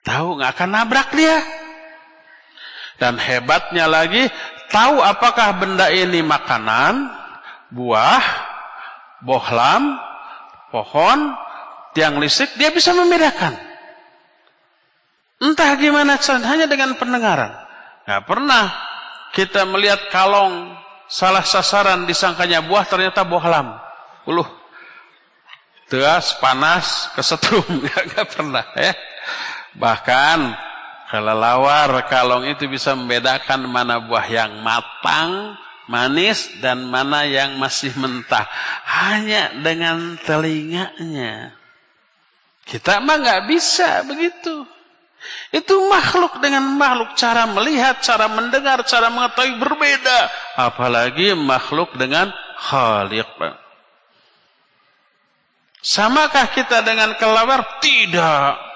[0.00, 1.36] Tahu nggak akan nabrak dia.
[2.96, 4.32] Dan hebatnya lagi,
[4.72, 7.12] tahu apakah benda ini makanan,
[7.68, 8.24] buah,
[9.20, 10.00] bohlam,
[10.72, 11.36] pohon,
[11.96, 13.56] tiang listrik, dia bisa membedakan.
[15.40, 17.56] Entah gimana hanya dengan pendengaran.
[18.04, 18.68] Gak pernah
[19.32, 20.76] kita melihat kalong
[21.08, 23.80] salah sasaran disangkanya buah ternyata bohlam.
[24.28, 24.44] Uluh.
[25.88, 27.64] Teas, panas, kesetrum.
[28.12, 28.92] Gak pernah ya.
[29.76, 30.38] Bahkan
[31.08, 35.52] kelelawar kalong itu bisa membedakan mana buah yang matang,
[35.88, 38.48] manis dan mana yang masih mentah
[38.88, 41.54] hanya dengan telinganya
[42.66, 44.66] kita mah nggak bisa begitu.
[45.50, 50.18] Itu makhluk dengan makhluk cara melihat cara mendengar cara mengetahui berbeda.
[50.58, 53.30] Apalagi makhluk dengan khaliq
[55.86, 57.78] samakah kita dengan kelawar?
[57.78, 58.66] Tidak.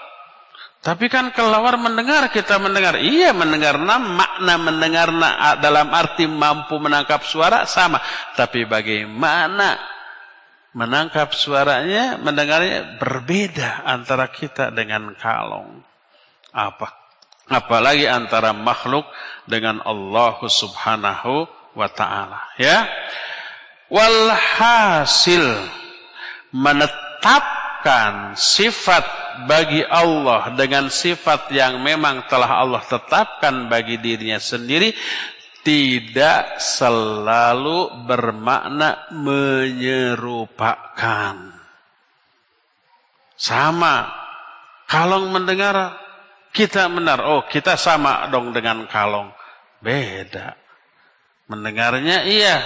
[0.80, 2.96] Tapi kan kelawar mendengar kita mendengar.
[2.96, 5.12] Iya mendengar makna mendengar
[5.60, 8.00] dalam arti mampu menangkap suara sama.
[8.32, 9.76] Tapi bagaimana
[10.76, 15.82] menangkap suaranya, mendengarnya berbeda antara kita dengan kalong.
[16.54, 16.94] Apa?
[17.50, 19.02] Apalagi antara makhluk
[19.50, 22.54] dengan Allah subhanahu wa ta'ala.
[22.54, 22.86] Ya.
[23.90, 25.42] Walhasil
[26.54, 29.02] menetapkan sifat
[29.50, 34.94] bagi Allah dengan sifat yang memang telah Allah tetapkan bagi dirinya sendiri
[35.60, 41.36] tidak selalu bermakna menyerupakan.
[43.40, 44.20] Sama.
[44.90, 45.94] Kalong mendengar,
[46.50, 47.22] kita benar.
[47.22, 49.30] Oh, kita sama dong dengan kalong.
[49.78, 50.58] Beda.
[51.46, 52.58] Mendengarnya iya,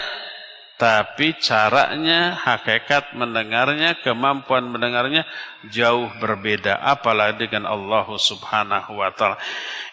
[0.74, 5.22] tapi caranya, hakikat mendengarnya, kemampuan mendengarnya
[5.70, 6.82] jauh berbeda.
[6.82, 9.38] Apalagi dengan Allah subhanahu wa ta'ala.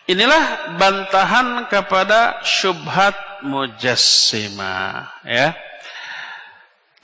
[0.10, 3.14] Inilah bantahan kepada syubhat
[3.46, 5.22] mujassimah.
[5.22, 5.54] Ya.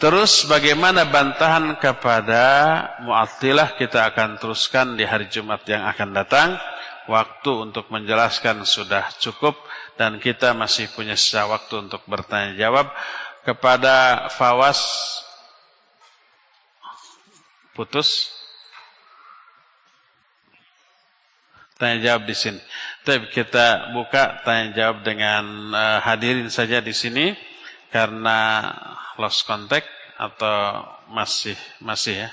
[0.02, 2.46] Terus bagaimana bantahan kepada
[3.06, 6.50] mu'attilah kita akan teruskan di hari Jumat yang akan datang.
[7.08, 9.56] Waktu untuk menjelaskan sudah cukup
[9.96, 12.92] dan kita masih punya sisa waktu untuk bertanya jawab
[13.48, 14.84] kepada Fawas
[17.72, 18.36] putus
[21.78, 22.58] Tanya jawab di sini.
[23.06, 27.38] Tapi kita buka tanya jawab dengan uh, hadirin saja di sini
[27.94, 28.66] karena
[29.22, 29.86] lost contact
[30.18, 30.82] atau
[31.14, 32.30] masih masih ya.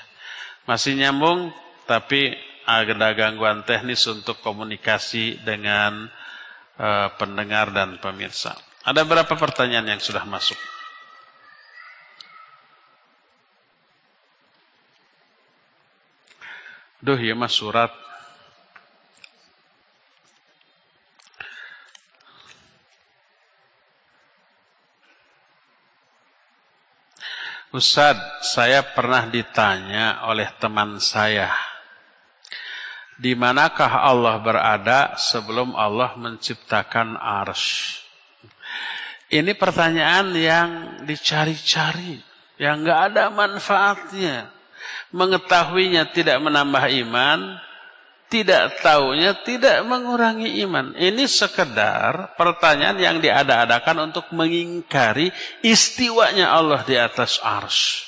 [0.65, 1.53] Masih nyambung
[1.85, 2.33] tapi
[2.65, 6.09] ada gangguan teknis untuk komunikasi dengan
[6.81, 8.57] uh, pendengar dan pemirsa.
[8.81, 10.57] Ada berapa pertanyaan yang sudah masuk?
[17.05, 17.93] Duh ya mas surat
[27.69, 28.17] Ustaz,
[28.55, 31.51] saya pernah ditanya oleh teman saya,
[33.19, 37.99] di manakah Allah berada sebelum Allah menciptakan ars?
[39.27, 40.69] Ini pertanyaan yang
[41.03, 42.15] dicari-cari,
[42.55, 44.54] yang nggak ada manfaatnya.
[45.15, 47.59] Mengetahuinya tidak menambah iman,
[48.25, 50.91] tidak tahunya tidak mengurangi iman.
[50.97, 55.29] Ini sekedar pertanyaan yang diada-adakan untuk mengingkari
[55.61, 58.03] istiwanya Allah di atas ars.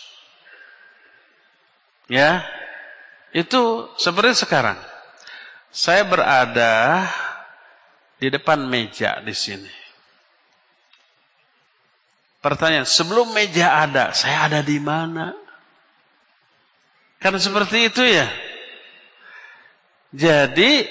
[2.11, 2.43] Ya,
[3.35, 4.79] itu seperti sekarang.
[5.69, 7.05] Saya berada
[8.17, 9.69] di depan meja di sini.
[12.41, 15.35] Pertanyaan, sebelum meja ada, saya ada di mana?
[17.17, 18.27] Karena seperti itu ya.
[20.13, 20.85] Jadi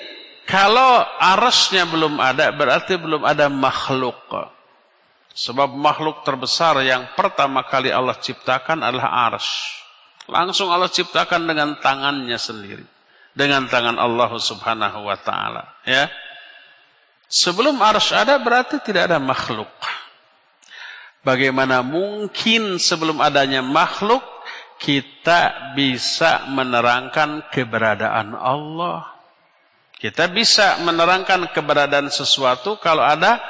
[0.47, 4.19] kalau arasnya belum ada berarti belum ada makhluk.
[5.37, 9.45] Sebab makhluk terbesar yang pertama kali Allah ciptakan adalah aras.
[10.27, 12.87] Langsung Allah ciptakan dengan tangannya sendiri.
[13.37, 15.63] Dengan tangan Allah subhanahu wa ta'ala.
[15.85, 16.09] Ya.
[17.29, 19.69] Sebelum aras ada berarti tidak ada makhluk.
[21.21, 24.23] Bagaimana mungkin sebelum adanya makhluk
[24.77, 29.17] kita bisa menerangkan keberadaan Allah.
[29.97, 33.41] Kita bisa menerangkan keberadaan sesuatu kalau ada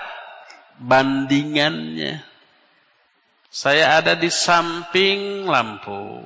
[0.78, 2.22] bandingannya.
[3.50, 6.22] Saya ada di samping lampu.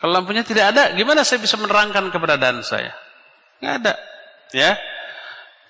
[0.00, 2.90] Kalau lampunya tidak ada, gimana saya bisa menerangkan keberadaan saya?
[3.62, 3.94] Nggak ada.
[4.50, 4.74] Ya.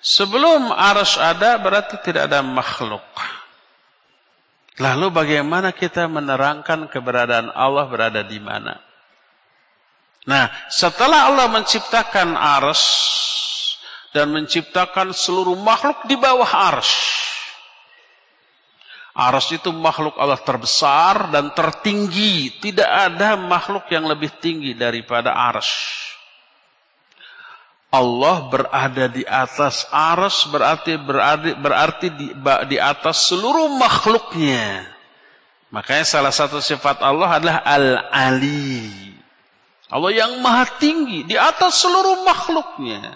[0.03, 3.03] Sebelum arus ada berarti tidak ada makhluk.
[4.81, 8.73] Lalu bagaimana kita menerangkan keberadaan Allah berada di mana?
[10.25, 12.81] Nah, setelah Allah menciptakan ars
[14.15, 16.89] dan menciptakan seluruh makhluk di bawah ars.
[19.13, 22.57] Ars itu makhluk Allah terbesar dan tertinggi.
[22.57, 25.69] Tidak ada makhluk yang lebih tinggi daripada ars.
[27.93, 32.33] Allah berada di atas aras berarti berarti, berarti di,
[32.73, 34.89] di atas seluruh makhluknya.
[35.69, 39.13] Makanya salah satu sifat Allah adalah Al-Ali.
[39.93, 43.13] Allah yang maha tinggi di atas seluruh makhluknya.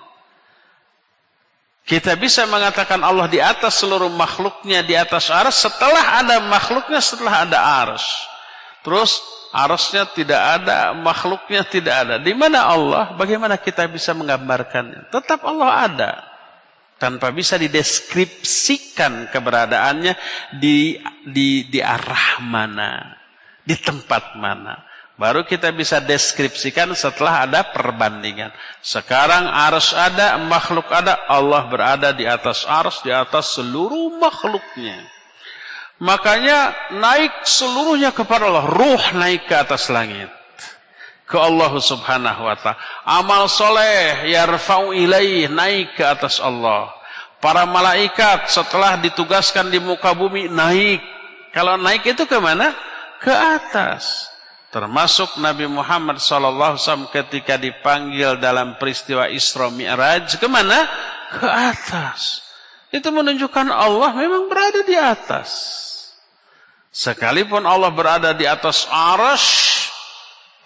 [1.81, 7.49] Kita bisa mengatakan Allah di atas seluruh makhluknya di atas aras setelah ada makhluknya setelah
[7.49, 8.05] ada aras.
[8.87, 9.19] Terus
[9.51, 12.15] arasnya tidak ada, makhluknya tidak ada.
[12.23, 13.11] Di mana Allah?
[13.19, 15.11] Bagaimana kita bisa menggambarkannya?
[15.11, 16.11] Tetap Allah ada.
[16.95, 20.15] Tanpa bisa dideskripsikan keberadaannya
[20.63, 20.95] di,
[21.27, 23.11] di, di arah mana,
[23.67, 24.87] di tempat mana.
[25.19, 28.55] Baru kita bisa deskripsikan setelah ada perbandingan.
[28.79, 35.16] Sekarang arus ada, makhluk ada, Allah berada di atas arus, di atas seluruh makhluknya.
[35.97, 38.69] Makanya naik seluruhnya kepada Allah.
[38.69, 40.29] Ruh naik ke atas langit.
[41.25, 42.77] Ke Allah subhanahu wa ta'ala.
[43.03, 46.93] Amal soleh yarfa'u ilaih naik ke atas Allah.
[47.41, 51.01] Para malaikat setelah ditugaskan di muka bumi naik.
[51.51, 52.77] Kalau naik itu ke mana?
[53.17, 54.29] Ke atas.
[54.69, 60.37] Termasuk Nabi Muhammad SAW ketika dipanggil dalam peristiwa Isra Mi'raj.
[60.37, 60.85] Ke mana?
[61.33, 62.45] Ke atas.
[62.93, 65.49] Itu menunjukkan Allah memang berada di atas.
[66.97, 69.85] Sekalipun Allah berada di atas arash,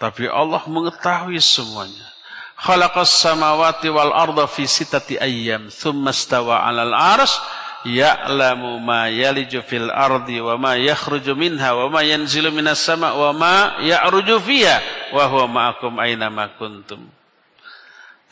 [0.00, 2.08] tapi Allah mengetahui semuanya.
[2.56, 7.36] Khalaqas samawati wal arda fi sitati ayyam, thumma stawa 'alal arash,
[7.84, 13.36] ya'lamu ma yaliju fil ardi wa ma yakhruju minha wa ma yanzilu minas sama' wa
[13.36, 13.54] ma
[13.84, 17.12] ya'ruju fiha wa huwa ma'akum aina ma kuntum.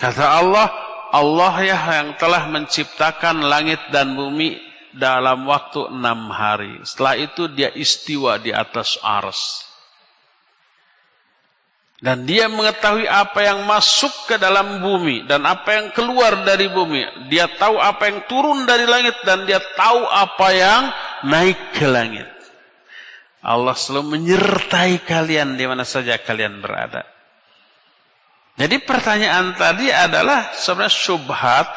[0.01, 0.73] Kata Allah,
[1.13, 6.81] Allah ya yang telah menciptakan langit dan bumi dalam waktu enam hari.
[6.83, 9.71] Setelah itu dia istiwa di atas ars.
[12.01, 17.29] Dan dia mengetahui apa yang masuk ke dalam bumi dan apa yang keluar dari bumi.
[17.29, 20.83] Dia tahu apa yang turun dari langit dan dia tahu apa yang
[21.29, 22.25] naik ke langit.
[23.45, 27.05] Allah selalu menyertai kalian di mana saja kalian berada.
[28.61, 31.69] Jadi pertanyaan tadi adalah sebenarnya syubhat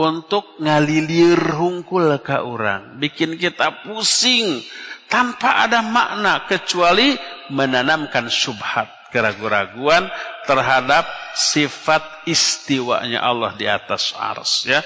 [0.00, 2.96] untuk ngalilir hungkul ke orang.
[2.96, 4.64] Bikin kita pusing
[5.12, 7.16] tanpa ada makna kecuali
[7.52, 8.88] menanamkan syubhat.
[9.12, 10.08] Keraguan-raguan
[10.48, 11.04] terhadap
[11.36, 14.64] sifat istiwanya Allah di atas ars.
[14.64, 14.80] Ya.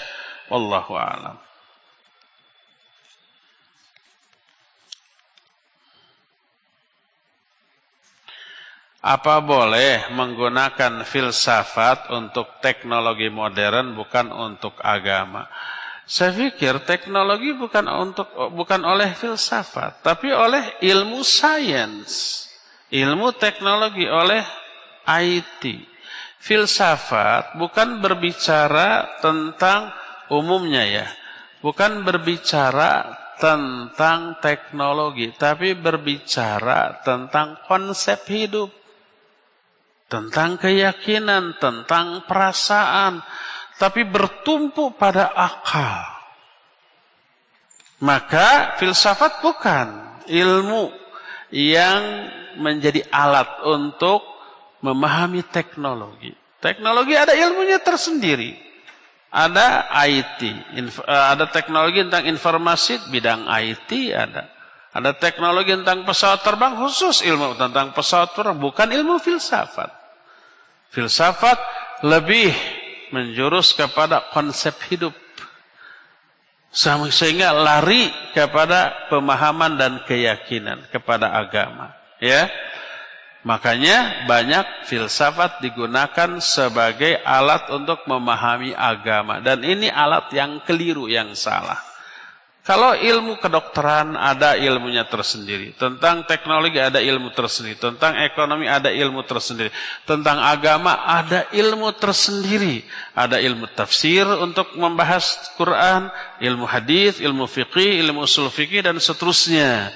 [0.50, 1.45] Wallahu a'lam.
[9.04, 15.46] Apa boleh menggunakan filsafat untuk teknologi modern bukan untuk agama?
[16.06, 22.46] Saya pikir teknologi bukan untuk bukan oleh filsafat, tapi oleh ilmu sains.
[22.94, 24.42] Ilmu teknologi oleh
[25.02, 25.62] IT.
[26.38, 29.90] Filsafat bukan berbicara tentang
[30.30, 31.06] umumnya ya.
[31.58, 33.10] Bukan berbicara
[33.42, 38.85] tentang teknologi, tapi berbicara tentang konsep hidup
[40.06, 43.22] tentang keyakinan, tentang perasaan,
[43.76, 46.16] tapi bertumpu pada akal.
[48.00, 50.92] Maka filsafat bukan ilmu
[51.50, 52.02] yang
[52.60, 54.20] menjadi alat untuk
[54.84, 56.32] memahami teknologi.
[56.60, 58.64] Teknologi ada ilmunya tersendiri.
[59.32, 60.40] Ada IT,
[60.80, 64.55] eh, ada teknologi tentang informasi bidang IT ada.
[64.96, 69.92] Ada teknologi tentang pesawat terbang khusus ilmu tentang pesawat terbang, bukan ilmu filsafat.
[70.88, 71.60] Filsafat
[72.00, 72.56] lebih
[73.12, 75.12] menjurus kepada konsep hidup.
[77.12, 81.92] Sehingga lari kepada pemahaman dan keyakinan kepada agama.
[82.16, 82.48] Ya,
[83.46, 89.38] Makanya banyak filsafat digunakan sebagai alat untuk memahami agama.
[89.38, 91.78] Dan ini alat yang keliru, yang salah.
[92.66, 99.22] Kalau ilmu kedokteran ada ilmunya tersendiri, tentang teknologi ada ilmu tersendiri, tentang ekonomi ada ilmu
[99.22, 99.70] tersendiri,
[100.02, 102.82] tentang agama ada ilmu tersendiri.
[103.14, 106.10] Ada ilmu tafsir untuk membahas Quran,
[106.42, 109.94] ilmu hadis, ilmu fikih, ilmu usul fikih dan seterusnya.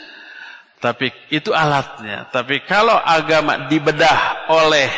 [0.79, 2.31] Tapi itu alatnya.
[2.31, 4.89] Tapi kalau agama dibedah oleh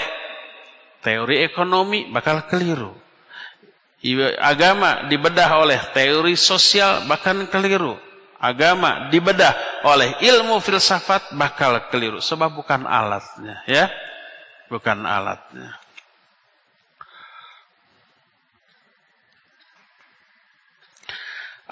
[1.00, 3.01] teori ekonomi bakal keliru
[4.42, 7.94] agama dibedah oleh teori sosial bahkan keliru.
[8.42, 9.54] Agama dibedah
[9.86, 13.86] oleh ilmu filsafat bakal keliru sebab bukan alatnya ya.
[14.66, 15.78] Bukan alatnya.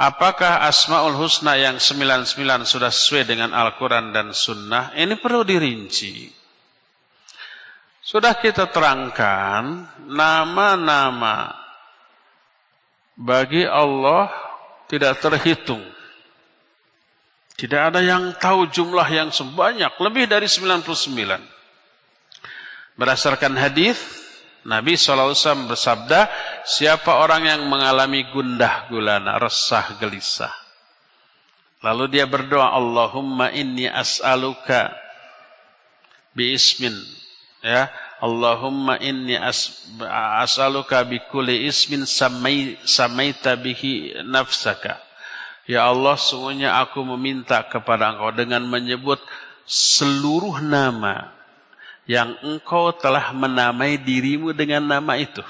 [0.00, 2.32] Apakah Asmaul Husna yang 99
[2.64, 4.96] sudah sesuai dengan Al-Quran dan Sunnah?
[4.96, 6.30] Ini perlu dirinci.
[8.00, 11.59] Sudah kita terangkan nama-nama
[13.20, 14.32] bagi Allah
[14.88, 15.84] tidak terhitung.
[17.60, 20.80] Tidak ada yang tahu jumlah yang sebanyak, lebih dari 99.
[22.96, 24.00] Berdasarkan hadis
[24.64, 26.32] Nabi SAW bersabda,
[26.64, 30.52] siapa orang yang mengalami gundah gulana, resah gelisah.
[31.84, 34.96] Lalu dia berdoa, Allahumma inni as'aluka
[36.32, 36.96] bi ismin.
[37.60, 45.00] Ya, Allahumma inni as'aluka bi kulli ismin samai, samaita bihi nafsaka.
[45.64, 49.16] Ya Allah, sungguhnya aku meminta kepada engkau dengan menyebut
[49.64, 51.32] seluruh nama
[52.04, 55.40] yang engkau telah menamai dirimu dengan nama itu.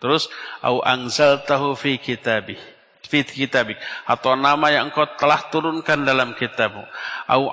[0.00, 0.32] Terus,
[0.64, 0.80] au
[1.44, 2.79] tahu fi kitabih
[3.10, 3.74] fit kitabik.
[4.06, 6.86] Atau nama yang engkau telah turunkan dalam kitabmu.
[7.26, 7.50] Au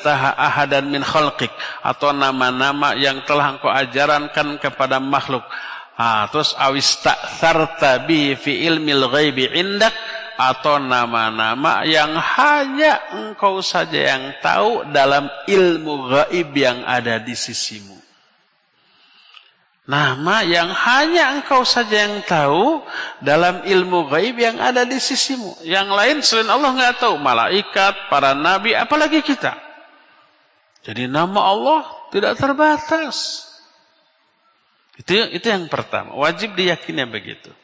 [0.00, 1.52] taha ahadan min khalqik.
[1.84, 5.44] Atau nama-nama yang telah engkau ajarankan kepada makhluk.
[6.00, 9.92] Ah terus awista'tharta bi fi ilmil ghaibi indak.
[10.36, 17.95] Atau nama-nama yang hanya engkau saja yang tahu dalam ilmu gaib yang ada di sisimu
[19.86, 22.82] Nama yang hanya engkau saja yang tahu
[23.22, 25.62] dalam ilmu gaib yang ada di sisimu.
[25.62, 27.14] Yang lain selain Allah nggak tahu.
[27.22, 29.54] Malaikat, para nabi, apalagi kita.
[30.82, 31.80] Jadi nama Allah
[32.10, 33.46] tidak terbatas.
[34.98, 36.18] Itu itu yang pertama.
[36.18, 37.54] Wajib diyakini begitu.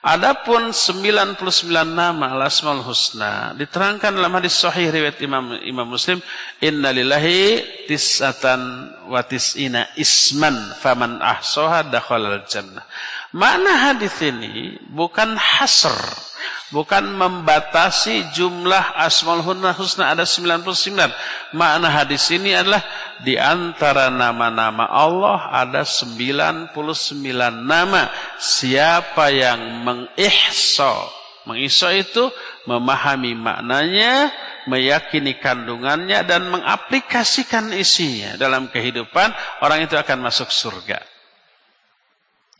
[0.00, 1.44] Adapun 99
[1.92, 6.24] nama Al-Asmaul Husna diterangkan dalam hadis sahih riwayat Imam Imam Muslim,
[6.56, 12.80] innalillahi tis'atan wa tis'ina isman faman ahsaha dakhalal jannah.
[13.30, 15.94] Makna hadis ini bukan hasr,
[16.74, 20.66] bukan membatasi jumlah Asmaul Husna ada 99.
[21.54, 22.82] Makna hadis ini adalah
[23.22, 26.74] di antara nama-nama Allah ada 99
[27.62, 28.10] nama.
[28.34, 31.06] Siapa yang mengihsa,
[31.46, 32.34] mengihsa itu
[32.66, 34.34] memahami maknanya,
[34.66, 39.30] meyakini kandungannya dan mengaplikasikan isinya dalam kehidupan,
[39.62, 41.09] orang itu akan masuk surga.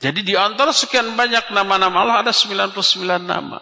[0.01, 2.73] Jadi di antara sekian banyak nama-nama Allah ada 99
[3.21, 3.61] nama.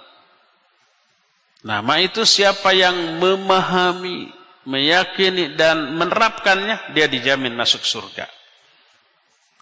[1.67, 4.31] Nama itu siapa yang memahami,
[4.63, 8.31] meyakini dan menerapkannya, dia dijamin masuk surga.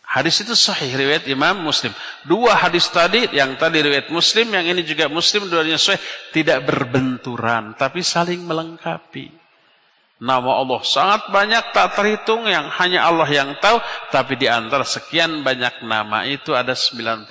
[0.07, 1.97] Hadis itu sahih riwayat Imam Muslim.
[2.29, 5.99] Dua hadis tadi, yang tadi riwayat Muslim, yang ini juga Muslim, dua-duanya sahih,
[6.31, 9.46] tidak berbenturan, tapi saling melengkapi.
[10.17, 13.77] Nama Allah sangat banyak tak terhitung yang hanya Allah yang tahu.
[14.09, 17.29] Tapi di antara sekian banyak nama itu ada 99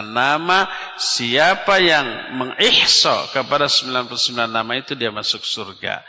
[0.00, 0.64] nama.
[0.96, 6.00] Siapa yang mengihsa kepada 99 nama itu dia masuk surga.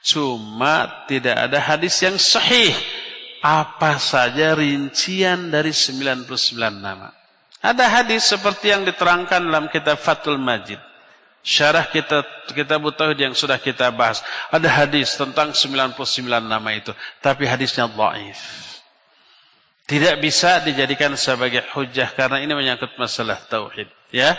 [0.00, 2.72] Cuma tidak ada hadis yang sahih.
[3.44, 6.32] Apa saja rincian dari 99
[6.80, 7.12] nama.
[7.60, 10.91] Ada hadis seperti yang diterangkan dalam kitab Fathul Majid.
[11.42, 12.22] Syarah kita
[12.54, 14.22] kita tauhid yang sudah kita bahas.
[14.46, 15.98] Ada hadis tentang 99
[16.38, 18.38] nama itu, tapi hadisnya dhaif.
[19.82, 24.38] Tidak bisa dijadikan sebagai hujah karena ini menyangkut masalah tauhid, ya.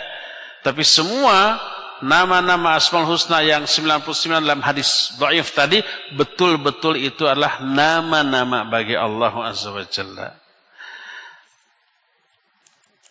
[0.64, 1.60] Tapi semua
[2.00, 5.84] nama-nama Asmaul Husna yang 99 dalam hadis dhaif tadi
[6.16, 10.28] betul-betul itu adalah nama-nama bagi Allah Azza wa Jalla.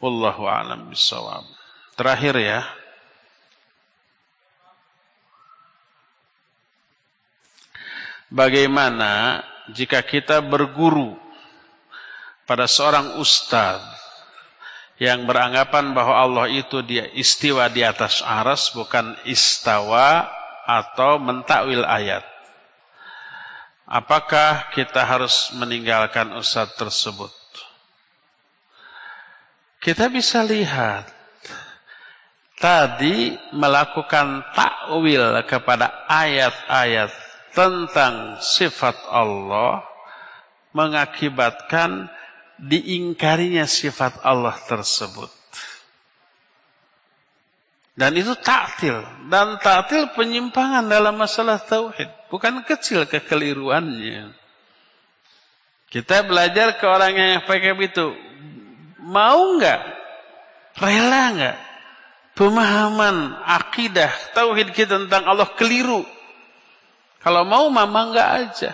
[0.02, 1.46] Wallahu a'lam bishawab.
[1.94, 2.60] Terakhir ya,
[8.34, 11.14] Bagaimana jika kita berguru
[12.50, 13.78] pada seorang ustaz
[14.98, 20.26] yang beranggapan bahwa Allah itu dia istiwa di atas aras bukan istawa
[20.66, 22.26] atau mentakwil ayat.
[23.86, 27.30] Apakah kita harus meninggalkan ustaz tersebut?
[29.78, 31.06] Kita bisa lihat
[32.58, 37.23] tadi melakukan takwil kepada ayat-ayat
[37.54, 39.86] tentang sifat Allah
[40.74, 42.10] mengakibatkan
[42.58, 45.30] diingkarinya sifat Allah tersebut.
[47.94, 49.06] Dan itu taktil.
[49.30, 52.10] Dan taktil penyimpangan dalam masalah tauhid.
[52.34, 54.34] Bukan kecil kekeliruannya.
[55.94, 58.18] Kita belajar ke orang yang pakai itu.
[58.98, 59.82] Mau nggak?
[60.82, 61.58] Rela nggak?
[62.34, 66.02] Pemahaman akidah tauhid kita tentang Allah keliru.
[67.24, 68.72] Kalau mau mama enggak aja.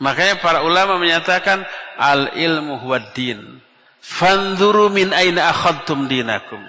[0.00, 1.62] Makanya para ulama menyatakan
[2.00, 3.60] al ilmu huwad din.
[4.00, 6.60] Fanzuru min aina akhadtum dinakum.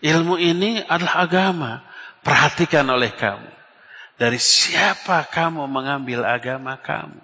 [0.00, 1.72] Ilmu ini adalah agama.
[2.24, 3.52] Perhatikan oleh kamu.
[4.16, 7.20] Dari siapa kamu mengambil agama kamu.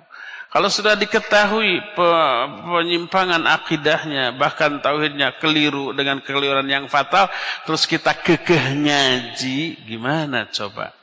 [0.51, 7.31] Kalau sudah diketahui penyimpangan akidahnya, bahkan tauhidnya keliru dengan kekeliruan yang fatal,
[7.63, 11.00] terus kita kekeh ngaji, gimana coba?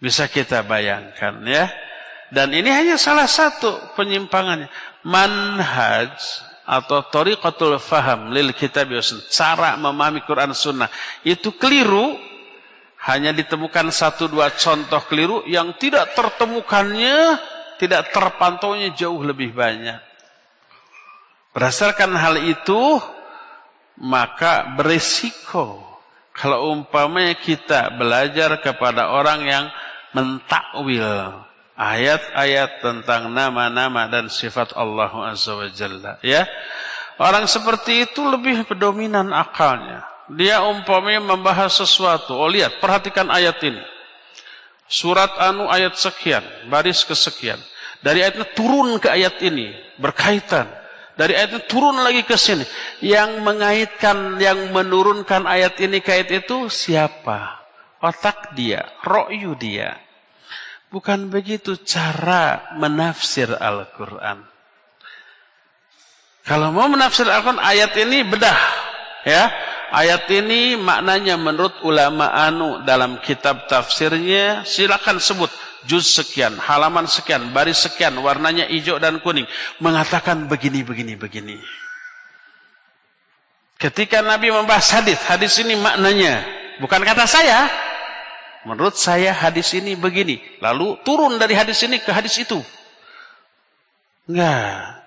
[0.00, 1.68] Bisa kita bayangkan ya.
[2.32, 4.72] Dan ini hanya salah satu penyimpangannya.
[5.04, 6.16] Manhaj
[6.70, 8.94] atau tariqatul faham lil kitab
[9.26, 10.86] cara memahami Quran sunnah
[11.26, 12.14] itu keliru
[13.10, 17.42] hanya ditemukan satu dua contoh keliru yang tidak tertemukannya
[17.82, 19.98] tidak terpantaunya jauh lebih banyak
[21.50, 23.02] berdasarkan hal itu
[23.98, 25.82] maka beresiko
[26.30, 29.64] kalau umpamanya kita belajar kepada orang yang
[30.14, 31.46] mentakwil
[31.80, 36.44] ayat-ayat tentang nama-nama dan sifat Allah Azza wa Jalla ya.
[37.20, 40.08] Orang seperti itu lebih dominan akalnya.
[40.32, 42.32] Dia umpamanya membahas sesuatu.
[42.32, 43.82] Oh lihat perhatikan ayat ini.
[44.88, 46.42] Surat anu ayat sekian
[46.72, 47.60] baris kesekian.
[48.00, 50.64] Dari ayatnya turun ke ayat ini berkaitan.
[51.12, 52.64] Dari ayatnya turun lagi ke sini.
[53.04, 57.59] Yang mengaitkan yang menurunkan ayat ini ke ayat itu siapa
[58.00, 59.96] otak dia, ro'yu dia.
[60.90, 64.42] Bukan begitu cara menafsir Al-Quran.
[66.42, 68.58] Kalau mau menafsir Al-Quran, ayat ini bedah.
[69.22, 69.46] ya
[69.90, 75.50] Ayat ini maknanya menurut ulama anu dalam kitab tafsirnya, silakan sebut.
[75.80, 79.48] Juz sekian, halaman sekian, baris sekian, warnanya hijau dan kuning.
[79.80, 81.56] Mengatakan begini, begini, begini.
[83.80, 86.44] Ketika Nabi membahas hadis, hadis ini maknanya
[86.84, 87.64] bukan kata saya,
[88.68, 90.40] Menurut saya hadis ini begini.
[90.60, 92.60] Lalu turun dari hadis ini ke hadis itu.
[94.28, 95.00] Enggak.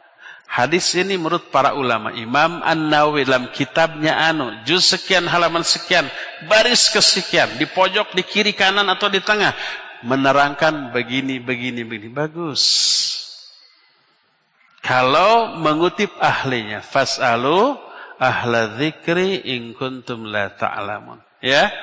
[0.53, 2.13] Hadis ini menurut para ulama.
[2.13, 4.53] Imam An-Nawawi dalam kitabnya anu.
[4.69, 6.05] Juz sekian halaman sekian.
[6.45, 7.57] Baris kesekian.
[7.57, 9.53] Di pojok, di kiri kanan atau di tengah.
[10.05, 12.13] Menerangkan begini, begini, begini.
[12.13, 12.61] Bagus.
[14.81, 16.85] Kalau mengutip ahlinya.
[16.85, 17.73] Fas'alu
[18.21, 21.17] ahla dzikri in kuntum la ta'lamun.
[21.41, 21.73] Ya.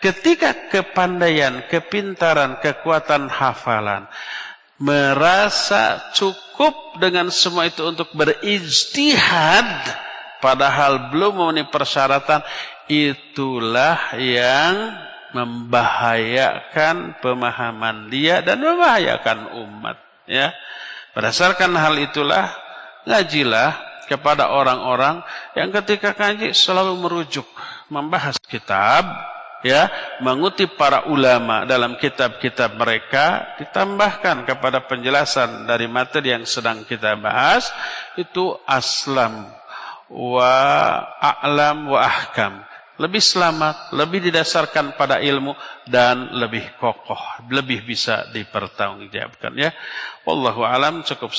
[0.00, 4.08] Ketika kepandaian, kepintaran, kekuatan hafalan
[4.80, 9.68] merasa cukup dengan semua itu untuk berijtihad,
[10.40, 12.40] padahal belum memenuhi persyaratan
[12.88, 14.96] itulah yang
[15.36, 20.56] membahayakan pemahaman dia dan membahayakan umat ya.
[21.12, 22.48] Berdasarkan hal itulah
[23.04, 23.76] ngajilah
[24.08, 25.22] kepada orang-orang
[25.54, 27.46] yang ketika ngaji selalu merujuk
[27.92, 29.06] membahas kitab
[29.60, 29.88] ya
[30.24, 37.68] mengutip para ulama dalam kitab-kitab mereka ditambahkan kepada penjelasan dari materi yang sedang kita bahas
[38.16, 39.48] itu aslam
[40.10, 40.52] wa
[41.20, 42.54] a'lam wa ahkam
[43.00, 45.56] lebih selamat, lebih didasarkan pada ilmu
[45.88, 49.72] dan lebih kokoh, lebih bisa dipertanggungjawabkan ya.
[50.28, 51.32] Wallahu alam cukup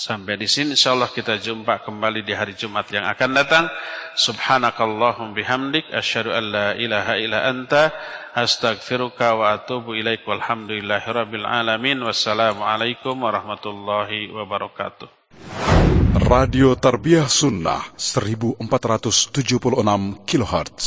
[0.00, 3.68] sampai di sini insyaallah kita jumpa kembali di hari Jumat yang akan datang.
[4.16, 7.92] Subhanakallahum bihamdik asyhadu an la ilaha illa anta
[8.32, 15.12] astaghfiruka wa atubu ilaik walhamdulillahirabbil alamin wassalamu alaikum warahmatullahi wabarakatuh.
[16.16, 19.36] Radio Tarbiyah Sunnah 1476
[20.24, 20.84] kHz.